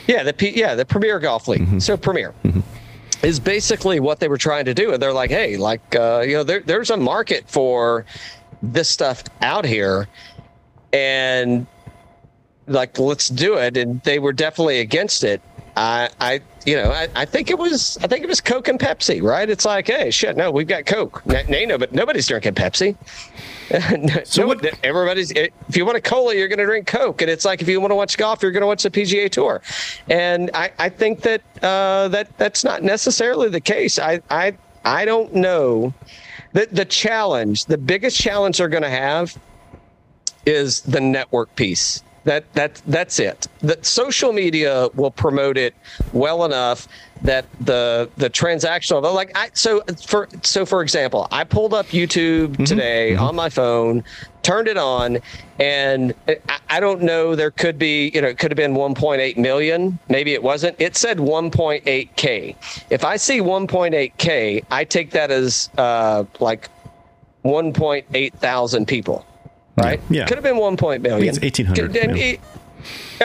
[0.06, 1.80] yeah, the P, yeah the Premier Golf League.
[1.82, 2.34] So Premier
[3.22, 4.92] is basically what they were trying to do.
[4.92, 8.04] And they're like, hey, like, uh, you know, there, there's a market for
[8.62, 10.08] this stuff out here.
[10.92, 11.66] And
[12.66, 13.76] like, let's do it.
[13.76, 15.40] And they were definitely against it.
[15.76, 18.78] I, I, you know, I, I think it was, I think it was Coke and
[18.78, 19.48] Pepsi, right?
[19.48, 21.22] It's like, hey, shit, no, we've got Coke.
[21.26, 22.96] N- no, but nobody's drinking Pepsi.
[24.24, 27.30] So No, what- everybody's if you want a cola you're going to drink coke and
[27.30, 29.62] it's like if you want to watch golf you're going to watch the pga tour.
[30.08, 33.98] And i, I think that uh, that that's not necessarily the case.
[33.98, 35.94] I i i don't know.
[36.52, 39.36] The, the challenge the biggest challenge they're going to have
[40.44, 43.48] is the network piece that that that's it.
[43.60, 45.74] That social media will promote it
[46.12, 46.88] well enough
[47.22, 52.64] that the the transactional like i so for so for example i pulled up youtube
[52.66, 54.02] today on my phone
[54.42, 55.18] turned it on
[55.60, 59.36] and I, I don't know there could be you know it could have been 1.8
[59.36, 59.98] million.
[60.08, 60.80] Maybe it wasn't.
[60.80, 62.56] It said 1.8k
[62.90, 66.68] if i see 1.8k i take that as uh like
[67.44, 69.24] 1.8 thousand people
[69.76, 70.26] right Yeah.
[70.26, 72.24] could have been 1 point million it's 1,800, Could- yeah.
[72.24, 72.40] it-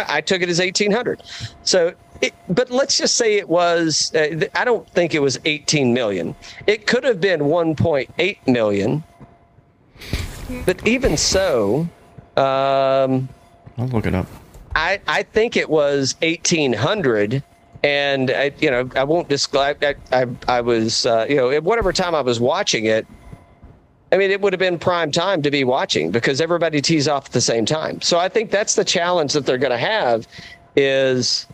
[0.07, 1.23] I took it as 1800.
[1.63, 5.93] So, it, but let's just say it was, uh, I don't think it was 18
[5.93, 6.36] million.
[6.67, 9.03] It could have been 1.8 million.
[10.65, 11.88] But even so,
[12.36, 13.29] um,
[13.79, 14.27] I'll look it up.
[14.75, 17.41] I, I think it was 1800
[17.83, 21.63] and I, you know I won't describe I, I, I was uh, you know at
[21.63, 23.05] whatever time I was watching it
[24.12, 27.26] I mean it would have been prime time to be watching because everybody tees off
[27.28, 28.02] at the same time.
[28.02, 30.28] So I think that's the challenge that they're going to have
[30.76, 31.48] is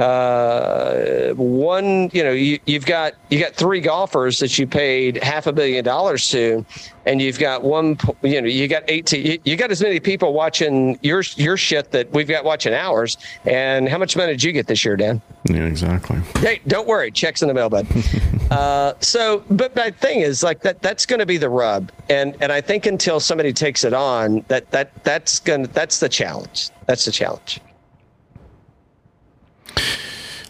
[0.00, 5.46] uh, one, you know, you, you've got you got three golfers that you paid half
[5.46, 6.64] a billion dollars to,
[7.04, 10.32] and you've got one, you know, you got eighteen, you, you got as many people
[10.32, 13.18] watching your your shit that we've got watching ours.
[13.44, 15.20] And how much money did you get this year, Dan?
[15.44, 16.18] Yeah, exactly.
[16.38, 17.86] Hey, don't worry, checks in the mail, bud.
[18.50, 20.80] uh, so, but my thing is like that.
[20.80, 24.46] That's going to be the rub, and and I think until somebody takes it on,
[24.48, 26.70] that that that's gonna that's the challenge.
[26.86, 27.60] That's the challenge.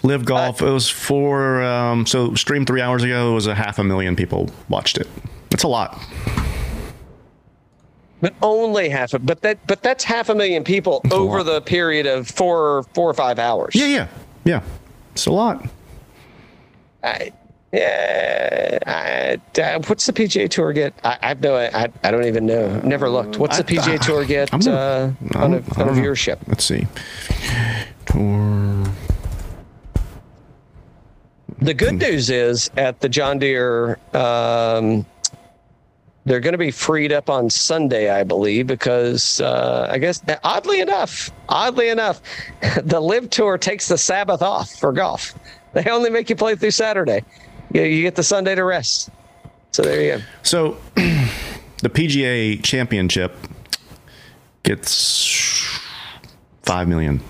[0.03, 0.63] LIV Golf.
[0.63, 3.33] it was for um, so streamed three hours ago.
[3.33, 5.07] It was a half a million people watched it.
[5.51, 6.01] That's a lot.
[8.23, 11.61] But only half of but that but that's half a million people That's over the
[11.63, 13.75] period of four four or five hours.
[13.75, 14.09] Yeah, yeah,
[14.45, 14.63] yeah.
[15.13, 15.67] It's a lot.
[17.03, 17.33] I,
[17.73, 18.79] yeah.
[18.87, 20.95] I, uh, what's the PGA Tour get?
[21.05, 21.57] I, I have no.
[21.57, 22.81] I, I don't even know.
[22.81, 23.39] Never looked.
[23.39, 26.39] What's the PGA Tour get uh, on, a, on a viewership?
[26.47, 26.87] Let's see.
[28.07, 28.85] Tour.
[31.61, 35.05] The good news is at the John Deere, um,
[36.25, 40.81] they're going to be freed up on Sunday, I believe, because uh, I guess oddly
[40.81, 42.23] enough, oddly enough,
[42.83, 45.35] the LIV Tour takes the Sabbath off for golf.
[45.73, 47.25] They only make you play through Saturday.
[47.73, 49.11] You, you get the Sunday to rest.
[49.73, 50.25] So there you go.
[50.43, 53.37] So, the PGA Championship
[54.63, 55.79] gets
[56.63, 57.21] five million.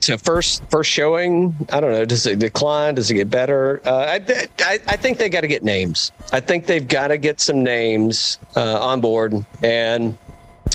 [0.00, 2.04] So first, first showing, I don't know.
[2.04, 2.94] Does it decline?
[2.94, 3.82] Does it get better?
[3.84, 6.12] Uh, I, I, I think they got to get names.
[6.32, 10.16] I think they've got to get some names uh, on board, and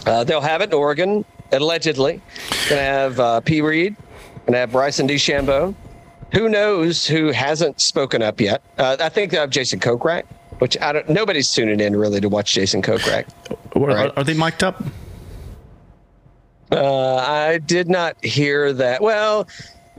[0.06, 2.22] uh, they'll have it in Oregon allegedly.
[2.68, 3.62] Going to have uh, P.
[3.62, 3.96] Reed,
[4.40, 5.74] going to have Bryson DeChambeau.
[6.34, 8.64] Who knows who hasn't spoken up yet?
[8.78, 10.24] Uh, I think have Jason Kokrak,
[10.60, 11.10] which I don't.
[11.10, 13.26] Nobody's tuning in really to watch Jason Kokrak.
[13.76, 14.12] Are, Right.
[14.16, 14.82] are they mic'd up?
[16.72, 19.02] Uh, I did not hear that.
[19.02, 19.48] Well,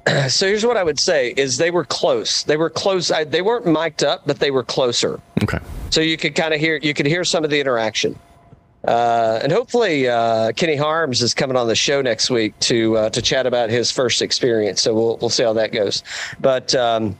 [0.28, 2.44] so here's what I would say: is they were close.
[2.44, 3.10] They were close.
[3.10, 5.20] I, they weren't mic'd up, but they were closer.
[5.42, 5.58] Okay.
[5.90, 6.76] So you could kind of hear.
[6.82, 8.18] You could hear some of the interaction.
[8.84, 13.10] Uh, and hopefully, uh, Kenny Harms is coming on the show next week to uh,
[13.10, 14.82] to chat about his first experience.
[14.82, 16.02] So we'll we'll see how that goes.
[16.40, 17.16] But um,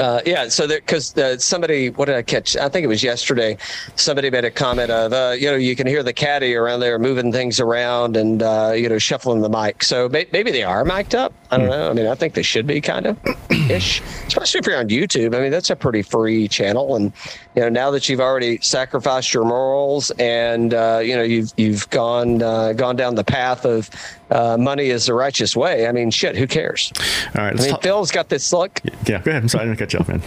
[0.00, 2.56] uh, yeah, so because uh, somebody, what did I catch?
[2.56, 3.58] I think it was yesterday.
[3.96, 6.98] Somebody made a comment of, uh, you know, you can hear the caddy around there
[6.98, 9.84] moving things around and uh, you know shuffling the mic.
[9.84, 11.34] So may- maybe they are mic'd up.
[11.50, 11.90] I don't know.
[11.90, 13.18] I mean, I think they should be kind of
[13.50, 15.34] ish, especially if you're on YouTube.
[15.36, 17.12] I mean, that's a pretty free channel, and
[17.54, 21.90] you know, now that you've already sacrificed your morals and uh, you know you've you've
[21.90, 23.90] gone uh, gone down the path of
[24.30, 25.86] uh, money is the righteous way.
[25.86, 26.92] I mean, shit, who cares?
[27.34, 27.58] All right.
[27.58, 27.82] I mean, talk.
[27.82, 28.80] Phil's got this look.
[29.06, 29.42] Yeah, go ahead.
[29.42, 30.22] I'm sorry, I didn't cut you off, man.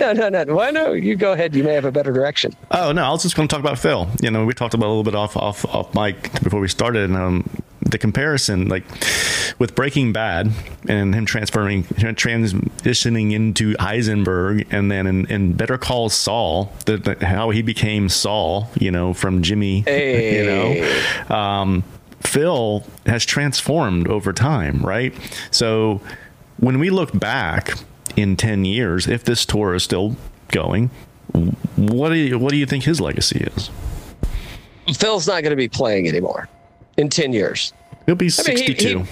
[0.00, 0.54] no, no, no.
[0.54, 0.92] Why no?
[0.92, 1.54] You go ahead.
[1.54, 2.52] You may have a better direction.
[2.70, 4.08] Oh no, I was just going to talk about Phil.
[4.22, 7.10] You know, we talked about a little bit off off off mic before we started,
[7.10, 7.48] and um,
[7.80, 8.84] the comparison, like
[9.58, 10.50] with Breaking Bad
[10.88, 17.26] and him transferring transitioning into Heisenberg, and then in, in Better Call Saul, the, the,
[17.26, 18.70] how he became Saul.
[18.78, 19.82] You know, from Jimmy.
[19.82, 20.36] Hey.
[20.36, 21.84] You know, um,
[22.20, 25.14] Phil has transformed over time, right?
[25.50, 26.00] So
[26.58, 27.74] when we look back
[28.16, 30.16] in 10 years, if this tour is still
[30.48, 30.90] going,
[31.76, 33.70] what do you what do you think his legacy is?
[34.96, 36.48] Phil's not going to be playing anymore
[36.96, 37.72] in 10 years.
[38.06, 39.00] He'll be I mean, he- 62.
[39.00, 39.06] he-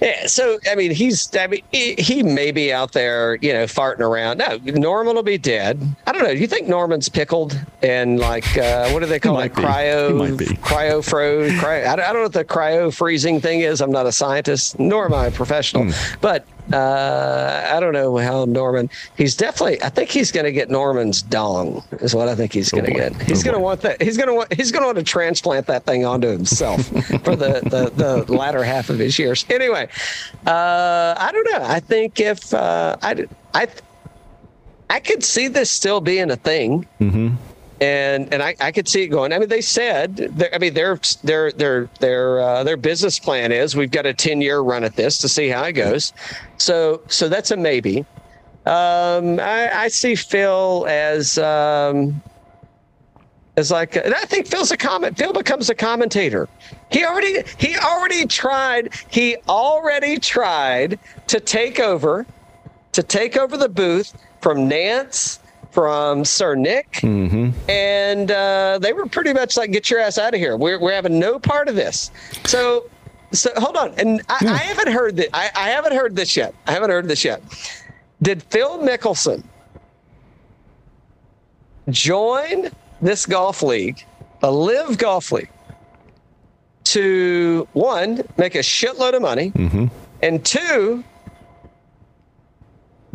[0.00, 3.64] Yeah, so I mean, he's I mean, he, he may be out there, you know,
[3.64, 4.38] farting around.
[4.38, 5.80] No, Norman will be dead.
[6.06, 6.34] I don't know.
[6.34, 9.54] Do you think Norman's pickled and like uh, what do they call it?
[9.54, 9.62] be.
[9.62, 10.46] Cryo, He might be.
[10.56, 11.50] cryo froze.
[11.52, 13.80] Cryo, I, don't, I don't know what the cryo freezing thing is.
[13.80, 15.84] I'm not a scientist, nor am I a professional.
[15.84, 16.16] Hmm.
[16.20, 18.90] But uh, I don't know how Norman.
[19.16, 19.82] He's definitely.
[19.82, 21.82] I think he's going to get Norman's dong.
[22.00, 23.14] Is what I think he's going to get.
[23.22, 24.02] He's Oh, going to want that.
[24.02, 24.52] He's going to want.
[24.52, 26.86] He's going to want to transplant that thing onto himself
[27.24, 27.92] for the, the
[28.26, 29.44] the latter half of his years.
[29.50, 29.88] Anyway,
[30.46, 31.64] uh, I don't know.
[31.66, 33.68] I think if uh, I I
[34.90, 36.86] I could see this still being a thing.
[37.00, 37.34] Mm-hmm.
[37.80, 39.32] And and I, I could see it going.
[39.32, 40.50] I mean, they said.
[40.52, 44.40] I mean, their their their their uh, their business plan is we've got a ten
[44.40, 46.12] year run at this to see how it goes.
[46.56, 48.06] So so that's a maybe.
[48.66, 52.22] Um, I, I see Phil as um,
[53.58, 55.18] It's like, and I think Phil's a comment.
[55.18, 56.48] Phil becomes a commentator.
[56.92, 58.94] He already, he already tried.
[59.10, 62.24] He already tried to take over,
[62.92, 67.02] to take over the booth from Nantz, from Sir Nick,
[67.68, 70.56] and uh, they were pretty much like, "Get your ass out of here.
[70.56, 72.10] We're we're having no part of this."
[72.46, 72.88] So,
[73.32, 75.28] so hold on, and I, I haven't heard that.
[75.34, 76.54] I, I haven't heard this yet.
[76.66, 77.42] I haven't heard this yet.
[78.22, 79.44] Did Phil Mickelson
[81.90, 84.04] join this golf league,
[84.42, 85.50] a LIV golf league,
[86.84, 89.52] to one, make a shitload of money,
[90.22, 91.04] and two,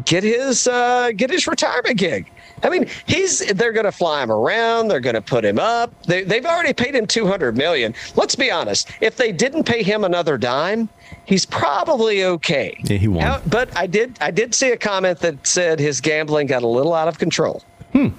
[0.05, 2.31] get his uh, get his retirement gig.
[2.63, 4.87] I mean, he's they're going to fly him around.
[4.87, 5.91] They're going to put him up.
[6.03, 7.93] They, they've already paid him two hundred million.
[8.15, 8.89] Let's be honest.
[9.01, 10.89] If they didn't pay him another dime,
[11.25, 12.75] he's probably okay.
[12.83, 13.21] Yeah, he won.
[13.21, 16.67] How- but I did I did see a comment that said his gambling got a
[16.67, 17.63] little out of control.
[17.91, 18.09] Hmm.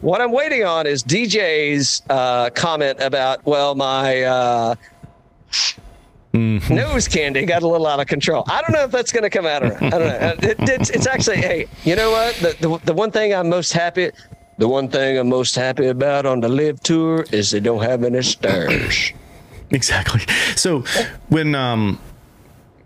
[0.00, 4.74] What I'm waiting on is DJ's uh, comment about well, my uh,
[6.34, 8.44] nose candy got a little out of control.
[8.48, 9.82] I don't know if that's going to come out or not.
[9.82, 10.06] I don't know.
[10.06, 12.34] Uh, It, it's, it's actually, hey, you know what?
[12.36, 14.10] The, the, the one thing I'm most happy,
[14.58, 18.02] the one thing I'm most happy about on the LIV tour is they don't have
[18.04, 19.12] any stairs.
[19.70, 20.20] Exactly.
[20.54, 20.84] So
[21.30, 21.98] when um,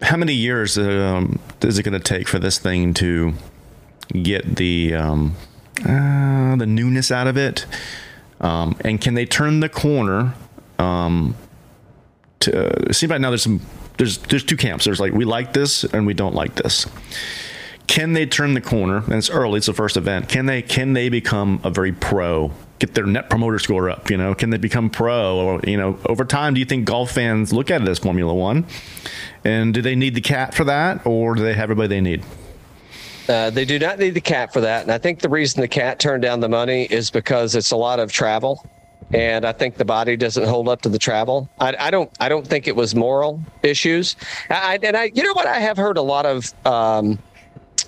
[0.01, 3.35] how many years um, is it going to take for this thing to
[4.23, 5.35] get the um,
[5.81, 7.67] uh, the newness out of it?
[8.41, 10.35] Um, and can they turn the corner?
[12.41, 13.61] To it seems right now there's some
[13.99, 14.85] there's there's two camps.
[14.85, 16.87] There's like we like this and we don't like this.
[17.89, 18.99] Can they turn the corner?
[18.99, 20.29] And it's early; it's the first event.
[20.29, 22.53] Can they can they become a very pro?
[22.79, 24.09] Get their net promoter score up.
[24.09, 25.37] You know, can they become pro?
[25.37, 28.33] Or you know, over time, do you think golf fans look at it as Formula
[28.33, 28.67] One?
[29.45, 32.23] And do they need the cat for that, or do they have everybody they need?
[33.29, 34.83] Uh, they do not need the cat for that.
[34.83, 37.77] And I think the reason the cat turned down the money is because it's a
[37.77, 38.65] lot of travel.
[39.13, 41.49] And I think the body doesn't hold up to the travel.
[41.59, 42.11] I, I don't.
[42.21, 44.17] I don't think it was moral issues.
[44.51, 45.47] I, and I, you know what?
[45.47, 46.53] I have heard a lot of.
[46.67, 47.19] Um,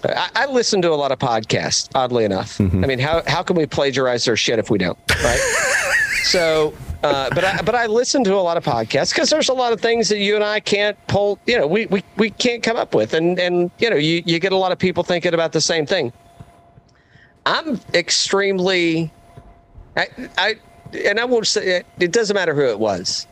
[0.02, 1.90] I, I listen to a lot of podcasts.
[1.94, 4.98] Oddly enough, I mean, how how can we plagiarize their shit if we don't?
[5.22, 5.38] Right.
[6.22, 9.54] so, uh, but I, but I listen to a lot of podcasts because there's a
[9.54, 11.38] lot of things that you and I can't pull.
[11.46, 14.38] You know, we we, we can't come up with, and and you know, you you
[14.38, 16.14] get a lot of people thinking about the same thing.
[17.46, 19.10] I'm extremely,
[19.96, 20.56] I, I
[20.94, 23.26] and I won't say it, it doesn't matter who it was,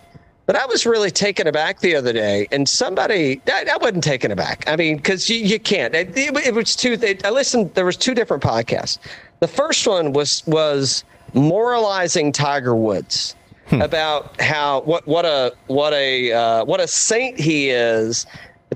[0.46, 4.30] but I was really taken aback the other day, and somebody I, I wasn't taken
[4.30, 4.64] aback.
[4.66, 5.94] I mean, because you, you can't.
[5.94, 6.92] It, it, it was two.
[6.92, 7.74] It, I listened.
[7.74, 8.98] There was two different podcasts.
[9.40, 13.34] The first one was was moralizing Tiger Woods
[13.72, 18.26] about how what what a what a uh, what a saint he is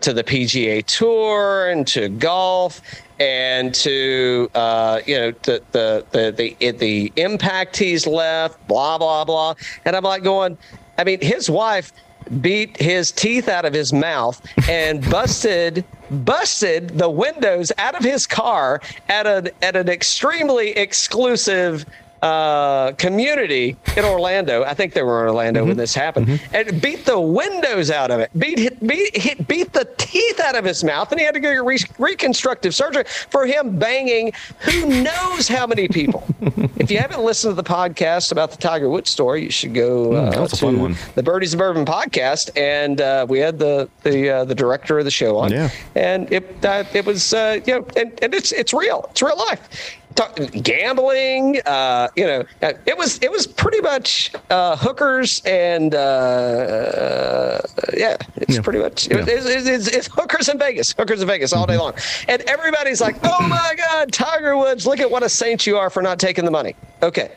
[0.00, 2.80] to the PGA Tour and to golf
[3.22, 9.24] and to uh, you know the the the the, the impact he's left, blah blah
[9.24, 9.54] blah.
[9.84, 10.58] And I'm like going,
[10.98, 11.92] I mean, his wife
[12.40, 18.26] beat his teeth out of his mouth and busted busted the windows out of his
[18.26, 21.86] car at an at an extremely exclusive
[22.22, 24.62] uh, community in Orlando.
[24.62, 28.20] I think they were in Orlando when this happened, and beat the windows out of
[28.20, 28.30] it.
[28.38, 31.52] Beat beat hit, beat the teeth out of his mouth, and he had to go
[31.52, 36.24] get re- reconstructive surgery for him banging who knows how many people.
[36.76, 40.12] if you haven't listened to the podcast about the Tiger Woods story, you should go
[40.12, 44.44] uh, that's to the Birdies of Bourbon podcast, and uh, we had the the uh,
[44.44, 45.70] the director of the show on, Yeah.
[45.96, 49.36] and it uh, it was uh, you know, and, and it's it's real, it's real
[49.36, 49.98] life.
[50.14, 55.94] Talk, gambling, uh, you know, uh, it was it was pretty much uh, hookers and
[55.94, 57.58] uh,
[57.96, 58.62] yeah, it's Yeah.
[58.62, 59.24] pretty much it, Yeah.
[59.26, 61.94] it's, it's, it's, it's hookers in Vegas, hookers in Vegas all day long,
[62.28, 65.88] and everybody's like, oh my God, Tiger Woods, look at what a saint you are
[65.88, 66.74] for not taking the money.
[67.02, 67.32] Okay,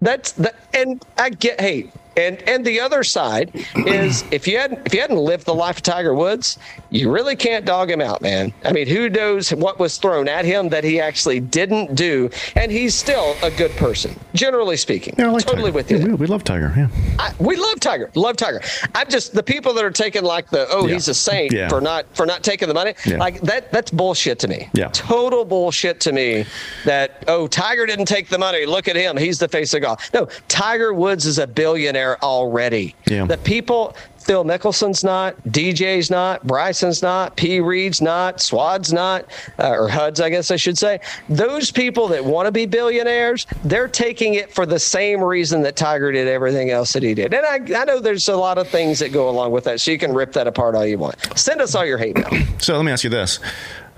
[0.00, 3.50] that's the and I get hey and and the other side
[3.86, 6.58] is if you hadn't if you hadn't lived the life of Tiger Woods,
[6.90, 8.52] you really can't dog him out, man.
[8.64, 12.70] I mean, who knows what was thrown at him that he actually didn't do, and
[12.70, 15.14] he's still a good person, generally speaking.
[15.18, 15.74] Yeah, I like totally Tiger.
[15.74, 15.98] with you.
[15.98, 16.72] Yeah, we, we love Tiger.
[16.76, 16.88] Yeah.
[17.18, 18.60] I, we love Tiger, love Tiger.
[18.94, 20.94] I'm just the people that are taking like the oh Yeah.
[20.94, 22.94] he's a saint for not for not taking the money.
[23.06, 24.68] Like that that's bullshit to me.
[24.74, 24.88] Yeah.
[24.92, 26.44] total bullshit to me.
[26.84, 28.66] That oh Tiger didn't take the money.
[28.66, 30.12] Look at him, he's the face of golf.
[30.12, 32.94] No, Tiger Woods is a billionaire already.
[33.06, 33.26] Yeah.
[33.26, 33.96] The people.
[34.20, 37.58] Phil Mickelson's not, DJ's not, Bryson's not, P.
[37.58, 39.24] Reed's not, Swad's not,
[39.58, 41.00] uh, or HUD's, I guess I should say.
[41.30, 45.74] Those people that want to be billionaires, they're taking it for the same reason that
[45.74, 47.32] Tiger did everything else that he did.
[47.32, 49.90] And I, I know there's a lot of things that go along with that, so
[49.90, 51.16] you can rip that apart all you want.
[51.36, 52.28] Send us all your hate mail.
[52.60, 53.40] So let me ask you this.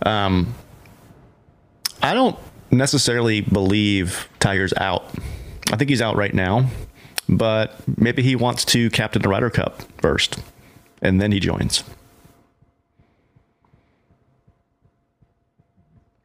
[0.03, 0.55] Um,
[2.01, 2.39] I don't
[2.71, 5.13] necessarily believe Tiger's out
[5.73, 6.67] I think he's out right now,
[7.37, 10.39] but maybe he wants to captain the Ryder Cup first,
[11.01, 11.85] and then he joins.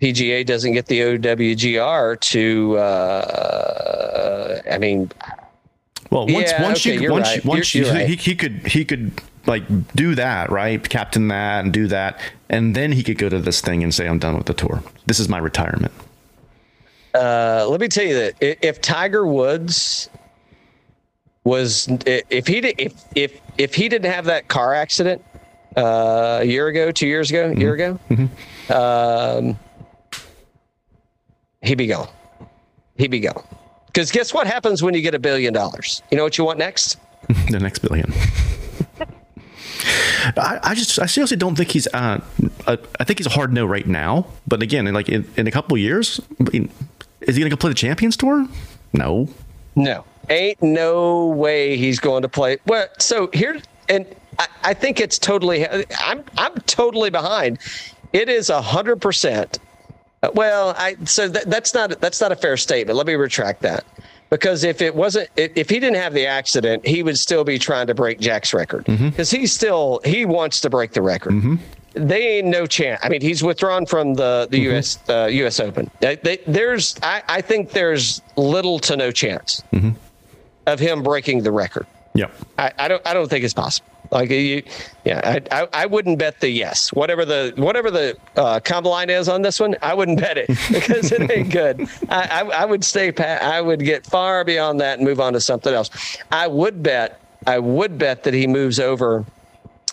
[0.02, 2.78] PGA doesn't get the OWGR to.
[2.78, 5.12] Uh, I mean,
[6.12, 7.46] Well, once Yeah, once okay, you once right.
[7.46, 8.20] once You're- you, you're he, right.
[8.20, 9.12] he could he could
[9.46, 9.64] like
[9.96, 13.60] do that right, captain that and do that, and then he could go to this
[13.60, 14.84] thing and say, "I'm done with the tour.
[15.08, 15.92] This is my retirement."
[17.16, 20.08] uh, let me tell you that if Tiger Woods
[21.48, 25.24] was if he if if if he didn't have that car accident
[25.76, 28.00] uh, a year ago, two years ago, a year ago,
[28.70, 29.58] um,
[31.62, 32.10] he'd be gone.
[32.98, 33.44] He'd be gone.
[33.88, 36.02] Because guess what happens when you get a billion dollars?
[36.12, 36.98] You know what you want next?
[37.50, 38.14] the next billion.
[40.36, 42.20] I, I just I seriously don't think he's uh
[42.68, 44.28] I, I think he's a hard no right now.
[44.46, 46.70] But again, in like in, in a couple of years, I mean,
[47.22, 48.48] is he going to go play the Champions Tour?
[48.92, 49.30] No.
[49.76, 52.58] No, ain't no way he's going to play.
[52.66, 54.06] Well, so here, and
[54.40, 55.68] I, I think it's totally.
[56.00, 57.60] I'm I'm totally behind.
[58.14, 59.60] It is a hundred percent.
[60.34, 62.98] Well, I so that, that's not that's not a fair statement.
[62.98, 63.86] Let me retract that.
[64.30, 67.88] Because if it wasn't, if he didn't have the accident, he would still be trying
[67.88, 68.84] to break Jack's record.
[68.86, 69.10] Mm-hmm.
[69.10, 71.32] Because he's still he wants to break the record.
[71.32, 71.56] Mm-hmm.
[71.94, 73.00] They ain't no chance.
[73.04, 74.72] I mean, he's withdrawn from the the mm-hmm.
[74.72, 75.00] U.S.
[75.08, 75.60] Uh, U.S.
[75.60, 75.90] Open.
[76.02, 79.64] They, they, there's, I, I think there's little to no chance
[80.68, 81.88] of him breaking the record.
[82.14, 83.88] Yeah, I, I don't I don't think it's possible.
[84.12, 84.64] Like you,
[85.06, 86.94] yeah, I, I I wouldn't bet the yes.
[86.94, 91.12] Whatever the whatever the uh, line is on this one, I wouldn't bet it because
[91.12, 91.88] it ain't good.
[92.10, 93.42] I, I I would stay pat.
[93.42, 95.90] I would get far beyond that and move on to something else.
[96.32, 97.20] I would bet.
[97.46, 99.26] I would bet that he moves over,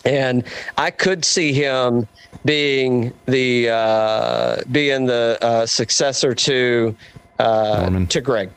[0.03, 0.43] and
[0.77, 2.07] I could see him
[2.43, 6.95] being the uh, being the uh, successor to
[7.39, 8.07] uh, Norman.
[8.07, 8.49] to Greg.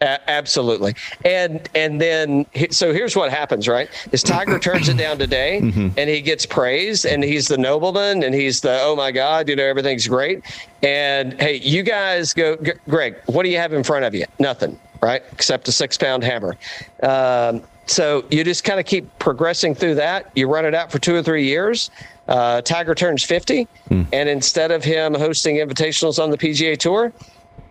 [0.00, 0.94] A- absolutely.
[1.24, 3.88] And and then so here's what happens, right?
[4.12, 8.34] Is Tiger turns it down today and he gets praised and he's the nobleman and
[8.34, 10.42] he's the oh my god, you know everything's great.
[10.82, 14.24] And hey, you guys go G- Greg, what do you have in front of you?
[14.38, 15.22] Nothing, right?
[15.32, 16.56] Except a 6-pound hammer.
[17.02, 20.30] Um, so you just kind of keep progressing through that.
[20.36, 21.90] You run it out for 2 or 3 years.
[22.28, 23.66] Uh, Tiger turns 50
[24.12, 27.10] and instead of him hosting invitationals on the PGA Tour,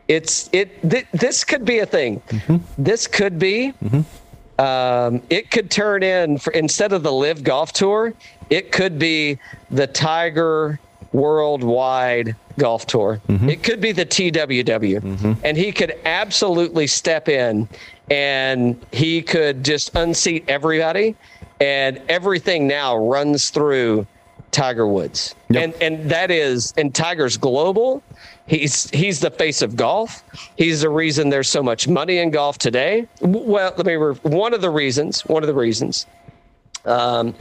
[0.07, 2.21] it's it th- this could be a thing.
[2.27, 2.57] Mm-hmm.
[2.77, 4.61] This could be mm-hmm.
[4.61, 8.13] um, it could turn in for, instead of the LIV golf tour
[8.49, 9.37] it could be
[9.71, 10.79] the tiger
[11.11, 13.21] worldwide golf tour.
[13.27, 13.49] Mm-hmm.
[13.49, 17.67] It could be the tww and he could absolutely step in
[18.09, 21.15] and he could just unseat everybody
[21.59, 24.07] and everything now runs through
[24.51, 25.35] tiger woods.
[25.49, 25.63] Yep.
[25.63, 28.01] and and that is and tiger's global
[28.47, 30.23] He's he's the face of golf.
[30.55, 33.05] He's the reason there's so much money in golf today.
[33.21, 35.25] Well, let me re- one of the reasons.
[35.25, 36.05] One of the reasons.
[36.85, 37.35] Um,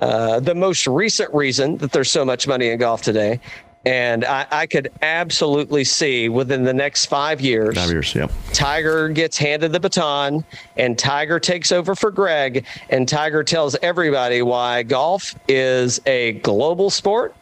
[0.00, 3.40] uh, the most recent reason that there's so much money in golf today,
[3.86, 8.14] and I, I could absolutely see within the next five years, Five years.
[8.14, 8.30] Yep.
[8.52, 10.44] Tiger gets handed the baton
[10.76, 16.90] and Tiger takes over for Greg and Tiger tells everybody why golf is a global
[16.90, 17.34] sport.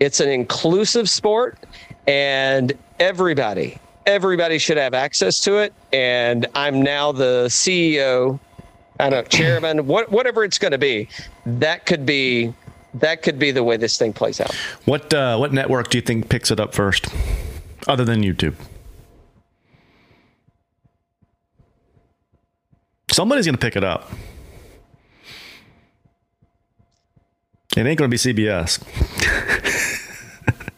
[0.00, 1.58] It's an inclusive sport
[2.06, 8.38] and everybody everybody should have access to it and I'm now the CEO
[9.00, 11.08] I don't know, chairman, what, whatever it's going to be.
[11.46, 12.54] That could be
[12.94, 14.54] that could be the way this thing plays out.
[14.84, 17.08] What uh, what network do you think picks it up first,
[17.88, 18.54] other than YouTube?
[23.10, 24.10] Somebody's going to pick it up.
[27.76, 28.80] It ain't going to be CBS.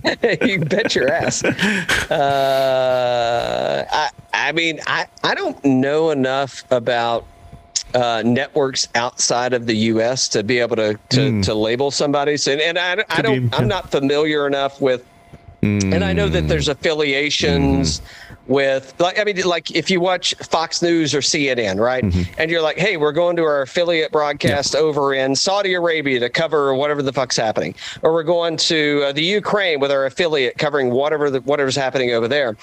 [0.42, 1.42] you bet your ass.
[2.10, 7.26] Uh, I, I mean, I, I don't know enough about
[7.94, 10.28] uh, networks outside of the U.S.
[10.28, 12.36] to be able to to, to label somebody.
[12.36, 13.48] So, and I, I don't.
[13.48, 15.06] Be, I'm not familiar enough with.
[15.62, 18.04] And I know that there's affiliations Hmm.
[18.52, 22.04] with, like, I mean, like if you watch Fox News or CNN, right?
[22.04, 22.32] Mm-hmm.
[22.38, 26.28] And you're like, hey, we're going to our affiliate broadcast over in Saudi Arabia to
[26.28, 30.58] cover whatever the fuck's happening, or we're going to uh, the Ukraine with our affiliate
[30.58, 32.56] covering whatever the, whatever's happening over there.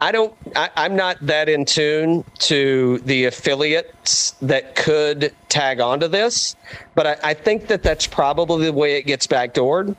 [0.00, 0.34] I don't.
[0.54, 6.56] I, I'm not that in tune to the affiliates that could tag onto this,
[6.94, 9.96] but I, I think that that's probably the way it gets backdoored.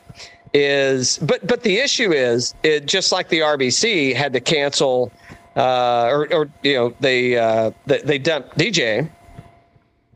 [0.54, 5.12] Is but but the issue is it just like the RBC had to cancel,
[5.56, 9.10] uh, or or you know they uh, they, they dumped DJ.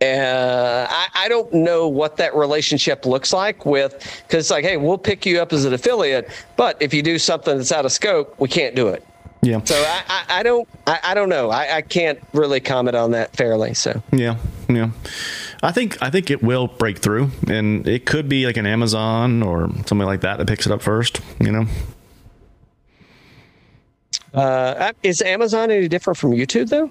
[0.03, 3.93] Uh, I, I don't know what that relationship looks like with
[4.27, 7.19] because it's like, hey, we'll pick you up as an affiliate, but if you do
[7.19, 9.05] something that's out of scope, we can't do it.
[9.43, 9.63] Yeah.
[9.65, 11.51] So I, I, I don't I, I don't know.
[11.51, 13.75] I, I can't really comment on that fairly.
[13.75, 14.37] So Yeah,
[14.69, 14.91] yeah.
[15.63, 19.43] I think I think it will break through, and it could be like an Amazon
[19.43, 21.21] or something like that that picks it up first.
[21.39, 21.67] You know.
[24.35, 26.91] uh, is Amazon any different from YouTube though?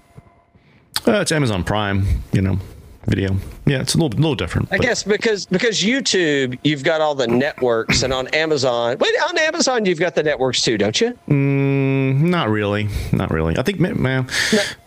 [1.08, 2.60] Uh, it's Amazon Prime, you know,
[3.08, 3.36] video.
[3.66, 4.68] Yeah, it's a little little different.
[4.72, 9.16] I but- guess because because YouTube you've got all the networks, and on Amazon, wait,
[9.30, 11.18] on Amazon you've got the networks too, don't you?
[11.28, 13.58] Mm, not really, not really.
[13.58, 14.28] I think, ma- man,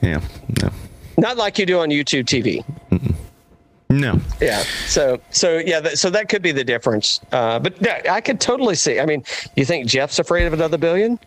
[0.02, 0.20] yeah,
[0.62, 0.70] no,
[1.16, 2.64] Not like you do on YouTube TV.
[3.92, 4.20] No.
[4.40, 4.62] Yeah.
[4.86, 5.80] So so yeah.
[5.80, 7.20] That, so that could be the difference.
[7.30, 8.98] Uh, but I could totally see.
[8.98, 9.22] I mean,
[9.54, 11.18] you think Jeff's afraid of another billion?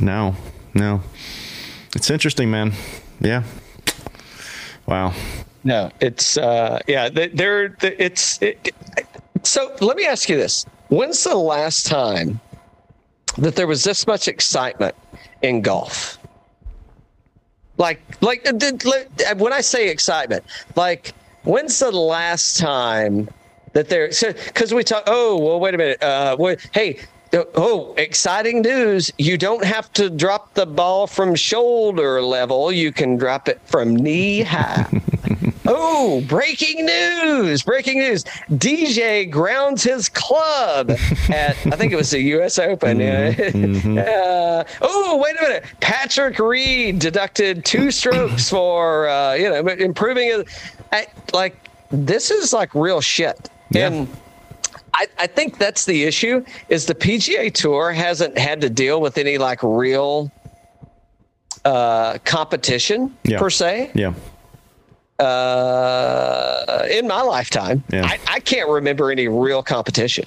[0.00, 0.34] No,
[0.74, 1.02] no.
[1.94, 2.72] It's interesting, man.
[3.20, 3.42] Yeah.
[4.86, 5.12] Wow.
[5.64, 5.90] No.
[6.00, 7.08] It's uh, yeah.
[7.10, 8.74] They're it's it,
[9.42, 9.74] so.
[9.80, 12.40] Let me ask you this: When's the last time
[13.36, 14.94] that there was this much excitement
[15.42, 16.18] in golf?
[17.76, 18.46] Like like
[19.36, 21.12] when I say excitement, like
[21.46, 23.28] when's the last time
[23.72, 24.12] that there?
[24.12, 25.04] So because we talk.
[25.06, 26.02] Oh well, wait a minute.
[26.02, 26.98] Uh, wait, hey.
[27.54, 29.10] Oh, exciting news.
[29.18, 32.72] You don't have to drop the ball from shoulder level.
[32.72, 34.86] You can drop it from knee high.
[35.68, 37.62] Oh, breaking news!
[37.62, 38.24] Breaking news!
[38.52, 42.58] DJ grounds his club at I think it was the U.S.
[42.58, 42.96] Open.
[43.96, 45.64] Uh, oh, wait a minute!
[45.80, 50.48] Patrick Reed deducted two strokes for uh, you know improving it.
[50.92, 51.56] I, like
[51.90, 53.48] this is like real shit.
[53.70, 53.86] Yeah.
[53.88, 54.08] And
[54.94, 59.18] I, I think that's the issue is the PGA Tour hasn't had to deal with
[59.18, 60.30] any like real
[61.64, 63.38] uh, competition Yeah.
[63.38, 64.14] per se Yeah.
[65.18, 67.82] uh, in my lifetime.
[67.92, 68.06] Yeah.
[68.06, 70.26] I, I can't remember any real competition.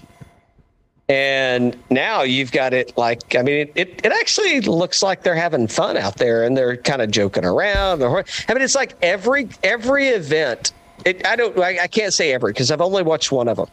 [1.09, 5.33] And now you've got it like, I mean, it, it, it actually looks like they're
[5.33, 8.03] having fun out there and they're kind of joking around.
[8.03, 8.07] I
[8.53, 10.71] mean, it's like every every event.
[11.05, 13.67] It, I don't, I, I can't say every because I've only watched one of them,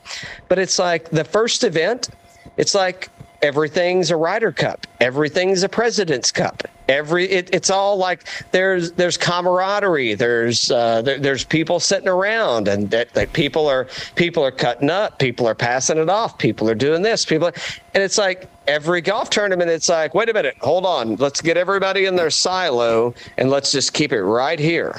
[0.48, 2.08] but it's like the first event.
[2.56, 3.10] It's like
[3.46, 6.64] everything's a Ryder Cup, everything's a President's Cup.
[6.88, 10.14] Every it, it's all like there's there's camaraderie.
[10.14, 14.90] There's uh, there, there's people sitting around, and that, that people are people are cutting
[14.90, 15.18] up.
[15.18, 16.38] People are passing it off.
[16.38, 17.24] People are doing this.
[17.24, 17.48] People,
[17.94, 19.70] and it's like every golf tournament.
[19.70, 21.16] It's like, wait a minute, hold on.
[21.16, 24.94] Let's get everybody in their silo, and let's just keep it right here.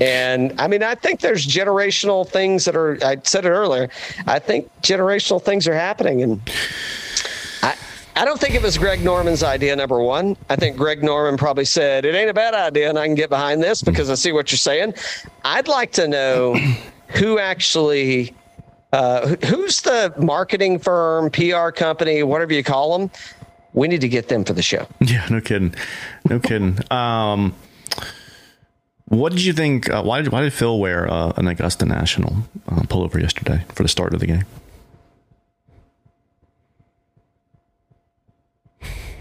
[0.00, 2.98] And I mean, I think there's generational things that are.
[3.04, 3.90] I said it earlier.
[4.26, 6.40] I think generational things are happening, and
[8.18, 10.36] I don't think it was Greg Norman's idea, number one.
[10.50, 13.30] I think Greg Norman probably said, it ain't a bad idea and I can get
[13.30, 14.94] behind this because I see what you're saying.
[15.44, 16.56] I'd like to know
[17.10, 18.34] who actually,
[18.92, 23.08] uh, who's the marketing firm, PR company, whatever you call them.
[23.72, 24.88] We need to get them for the show.
[25.00, 25.76] Yeah, no kidding,
[26.28, 26.80] no kidding.
[26.90, 27.54] Um,
[29.04, 29.88] what did you think?
[29.88, 32.38] Uh, why did why did Phil wear uh, an Augusta National
[32.68, 34.44] uh, pullover yesterday for the start of the game?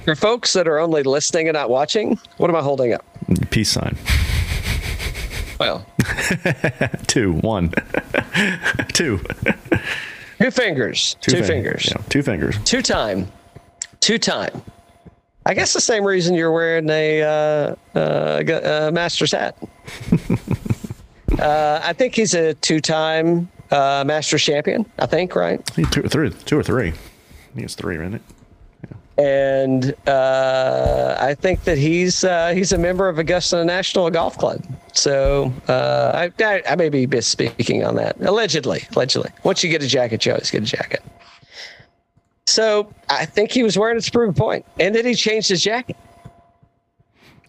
[0.08, 3.04] For folks that are only listening and not watching, what am I holding up?
[3.50, 3.98] Peace sign.
[5.60, 5.86] Well,
[7.08, 7.74] Two, one,
[8.94, 9.20] two,
[10.40, 11.90] two fingers, two, fing- fingers.
[11.92, 12.58] Yeah, two fingers.
[12.64, 13.30] two time,
[14.00, 14.62] two time.
[15.46, 19.58] I guess the same reason you're wearing a uh, uh, uh, Masters hat.
[21.38, 24.86] uh, I think he's a two time uh, Masters champion.
[25.00, 26.30] I think right, Two or three.
[26.30, 26.88] Two or three.
[26.92, 28.22] I think it's three, isn't it?
[29.18, 34.64] And uh, I think that he's uh, he's a member of Augusta National Golf Club.
[34.94, 38.20] So uh, I, I I may be misspeaking on that.
[38.22, 39.32] Allegedly, allegedly.
[39.44, 41.04] Once you get a jacket, you always get a jacket.
[42.46, 45.50] So I think he was wearing it to prove a point, and then he changed
[45.50, 45.98] his jacket.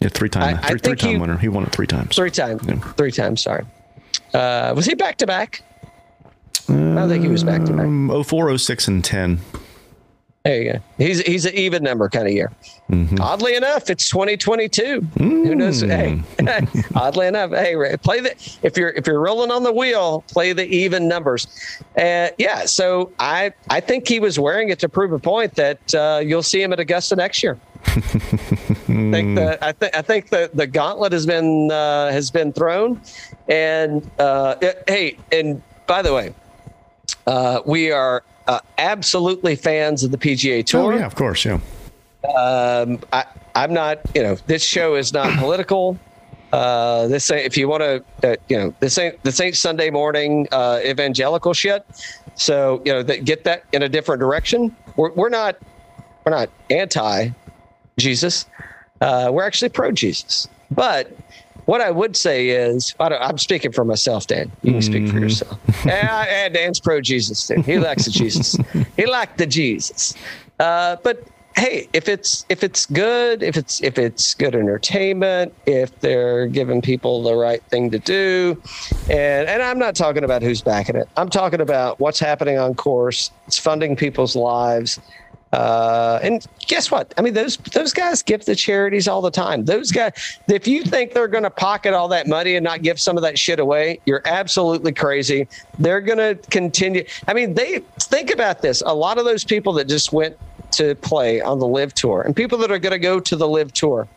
[0.01, 1.37] Yeah, three time, I- I three, three think time he- winner.
[1.37, 2.15] He won it three times.
[2.15, 2.61] Three times.
[2.65, 2.79] Yeah.
[2.93, 3.41] Three times.
[3.41, 3.65] Sorry.
[4.33, 5.61] Uh, was he back to back?
[6.69, 7.85] I don't think he was back to back.
[7.85, 9.39] Um, 04, 06, and 10.
[10.45, 10.79] There you go.
[10.97, 12.51] He's he's an even number kind of year.
[13.19, 15.01] Oddly enough, it's 2022.
[15.17, 15.81] Who knows?
[15.81, 16.21] Hey,
[16.95, 20.65] oddly enough, hey, play the if you're if you're rolling on the wheel, play the
[20.65, 21.45] even numbers.
[21.97, 22.65] Uh, yeah.
[22.65, 26.41] So I I think he was wearing it to prove a point that uh, you'll
[26.41, 27.59] see him at Augusta next year.
[27.85, 27.91] I
[28.87, 33.01] think the I think I think the the gauntlet has been uh, has been thrown,
[33.49, 34.55] and uh,
[34.87, 36.33] hey, and by the way,
[37.27, 40.95] uh, we are uh, absolutely fans of the PGA Oh, Tour.
[40.97, 41.45] yeah, of course.
[41.45, 41.59] Yeah.
[42.35, 43.23] Um, I,
[43.55, 45.97] I'm not, you know, this show is not political.
[46.51, 49.89] Uh, this ain't, if you want to, uh, you know, this ain't this ain't Sunday
[49.91, 51.85] morning uh, evangelical shit.
[52.35, 54.75] So you know, that get that in a different direction.
[54.95, 55.57] We're, we're not
[56.25, 57.29] we're not anti
[57.99, 58.45] Jesus,
[59.01, 60.47] Uh, we're actually pro Jesus.
[60.71, 61.11] But
[61.69, 64.51] what I would say is, I am speaking for myself, Dan.
[64.63, 65.59] You can speak for yourself.
[65.85, 67.61] and, and Dan's pro Jesus too.
[67.61, 68.57] He likes the Jesus.
[68.97, 70.15] he liked the Jesus.
[70.59, 71.23] Uh, but
[71.55, 76.81] hey, if it's if it's good, if it's if it's good entertainment, if they're giving
[76.81, 78.59] people the right thing to do,
[79.07, 81.07] and and I'm not talking about who's backing it.
[81.17, 83.29] I'm talking about what's happening on course.
[83.45, 84.99] It's funding people's lives.
[85.51, 87.11] Uh, and guess what?
[87.17, 89.65] I mean, those those guys give the charities all the time.
[89.65, 90.11] Those guys,
[90.47, 93.23] if you think they're going to pocket all that money and not give some of
[93.23, 95.47] that shit away, you're absolutely crazy.
[95.79, 97.03] They're going to continue.
[97.27, 98.83] I mean, they think about this.
[98.85, 100.37] A lot of those people that just went
[100.71, 103.47] to play on the LIV tour and people that are going to go to the
[103.47, 104.07] LIV tour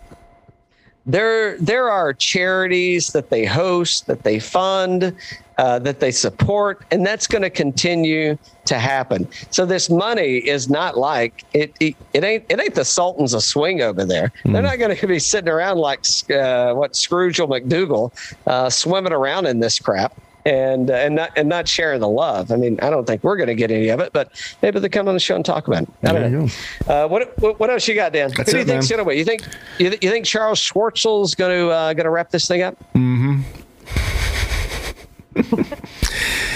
[1.07, 5.17] there there are charities that they host that they fund
[5.59, 10.69] uh, that they support and that's going to continue to happen so this money is
[10.69, 14.53] not like it it, it ain't it ain't the sultans of swing over there mm.
[14.53, 18.13] they're not going to be sitting around like uh, what scrooge or mcdougal
[18.47, 22.51] uh, swimming around in this crap and uh, and not and not sharing the love.
[22.51, 24.33] I mean, I don't think we're going to get any of it, but
[24.63, 25.89] maybe they come on the show and talk about it.
[26.05, 26.49] I don't know.
[26.87, 28.33] Uh, what, what, what else you got, Dan?
[28.37, 28.91] That's Who do you it, think?
[28.91, 29.43] Anyway, you think
[29.79, 32.77] you, th- you think Charles Schwartzel's going to uh, going to wrap this thing up?
[32.95, 33.43] Mm-hmm.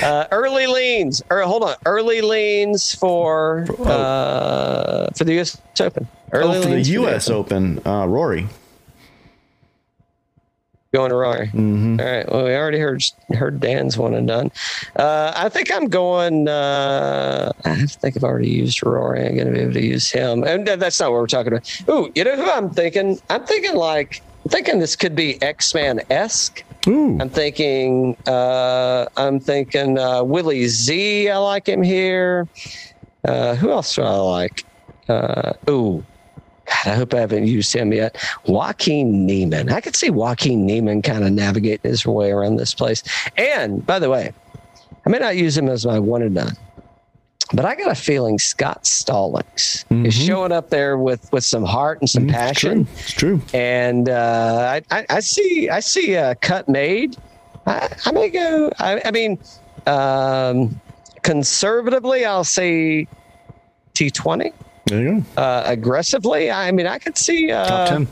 [0.02, 5.60] Uh, early leans, or hold on, early leans for uh, for the U.S.
[5.80, 6.08] Open.
[6.32, 7.26] Early oh, for the U.S.
[7.26, 8.46] For the Open, Open uh, Rory.
[10.92, 11.48] Going to Rory.
[11.48, 12.00] Mm-hmm.
[12.00, 12.32] All right.
[12.32, 14.50] Well, we already heard heard Dan's one and done.
[14.94, 16.48] Uh, I think I'm going.
[16.48, 19.26] Uh, I think I've already used Rory.
[19.26, 21.82] I'm going to be able to use him, and that's not what we're talking about.
[21.90, 23.20] Ooh, you know who I'm thinking?
[23.28, 26.62] I'm thinking like I'm thinking this could be X Man esque.
[27.20, 28.16] I'm thinking.
[28.28, 31.28] Uh, I'm thinking uh, Willie Z.
[31.28, 32.46] I like him here.
[33.24, 34.64] Uh, who else do I like?
[35.08, 36.04] Uh, ooh,
[36.64, 38.16] God, I hope I haven't used him yet.
[38.46, 39.68] Joaquin Niemann.
[39.68, 43.02] I could see Joaquin Niemann kind of navigating his way around this place.
[43.36, 44.32] And by the way,
[45.04, 46.56] I may not use him as my one and done,
[47.52, 50.06] but I got a feeling Scott Stallings mm-hmm.
[50.06, 52.88] is showing up there with with some heart and some mm, passion.
[52.94, 53.36] It's true.
[53.36, 53.58] It's true.
[53.58, 57.16] And uh, I, I, I, see I see a cut made.
[57.66, 58.70] I, I may go.
[58.78, 59.38] I, I mean,
[59.86, 60.80] um,
[61.22, 63.06] conservatively, I'll say
[63.94, 64.52] T twenty.
[64.86, 65.42] There you go.
[65.42, 68.08] Uh, aggressively, I mean, I could see uh, top ten.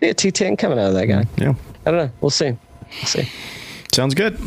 [0.00, 1.24] Yeah, T ten coming out of that guy.
[1.36, 1.54] Yeah.
[1.86, 2.10] I don't know.
[2.20, 2.50] We'll see.
[2.50, 3.30] We'll see.
[3.92, 4.38] Sounds good.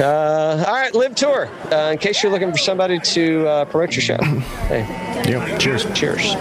[0.00, 1.48] Uh, all right, LIV tour.
[1.70, 4.18] Uh, in case you're looking for somebody to uh, promote your show.
[4.72, 4.86] Hey.
[5.28, 5.58] Yeah.
[5.58, 5.84] Cheers.
[5.92, 6.34] Cheers.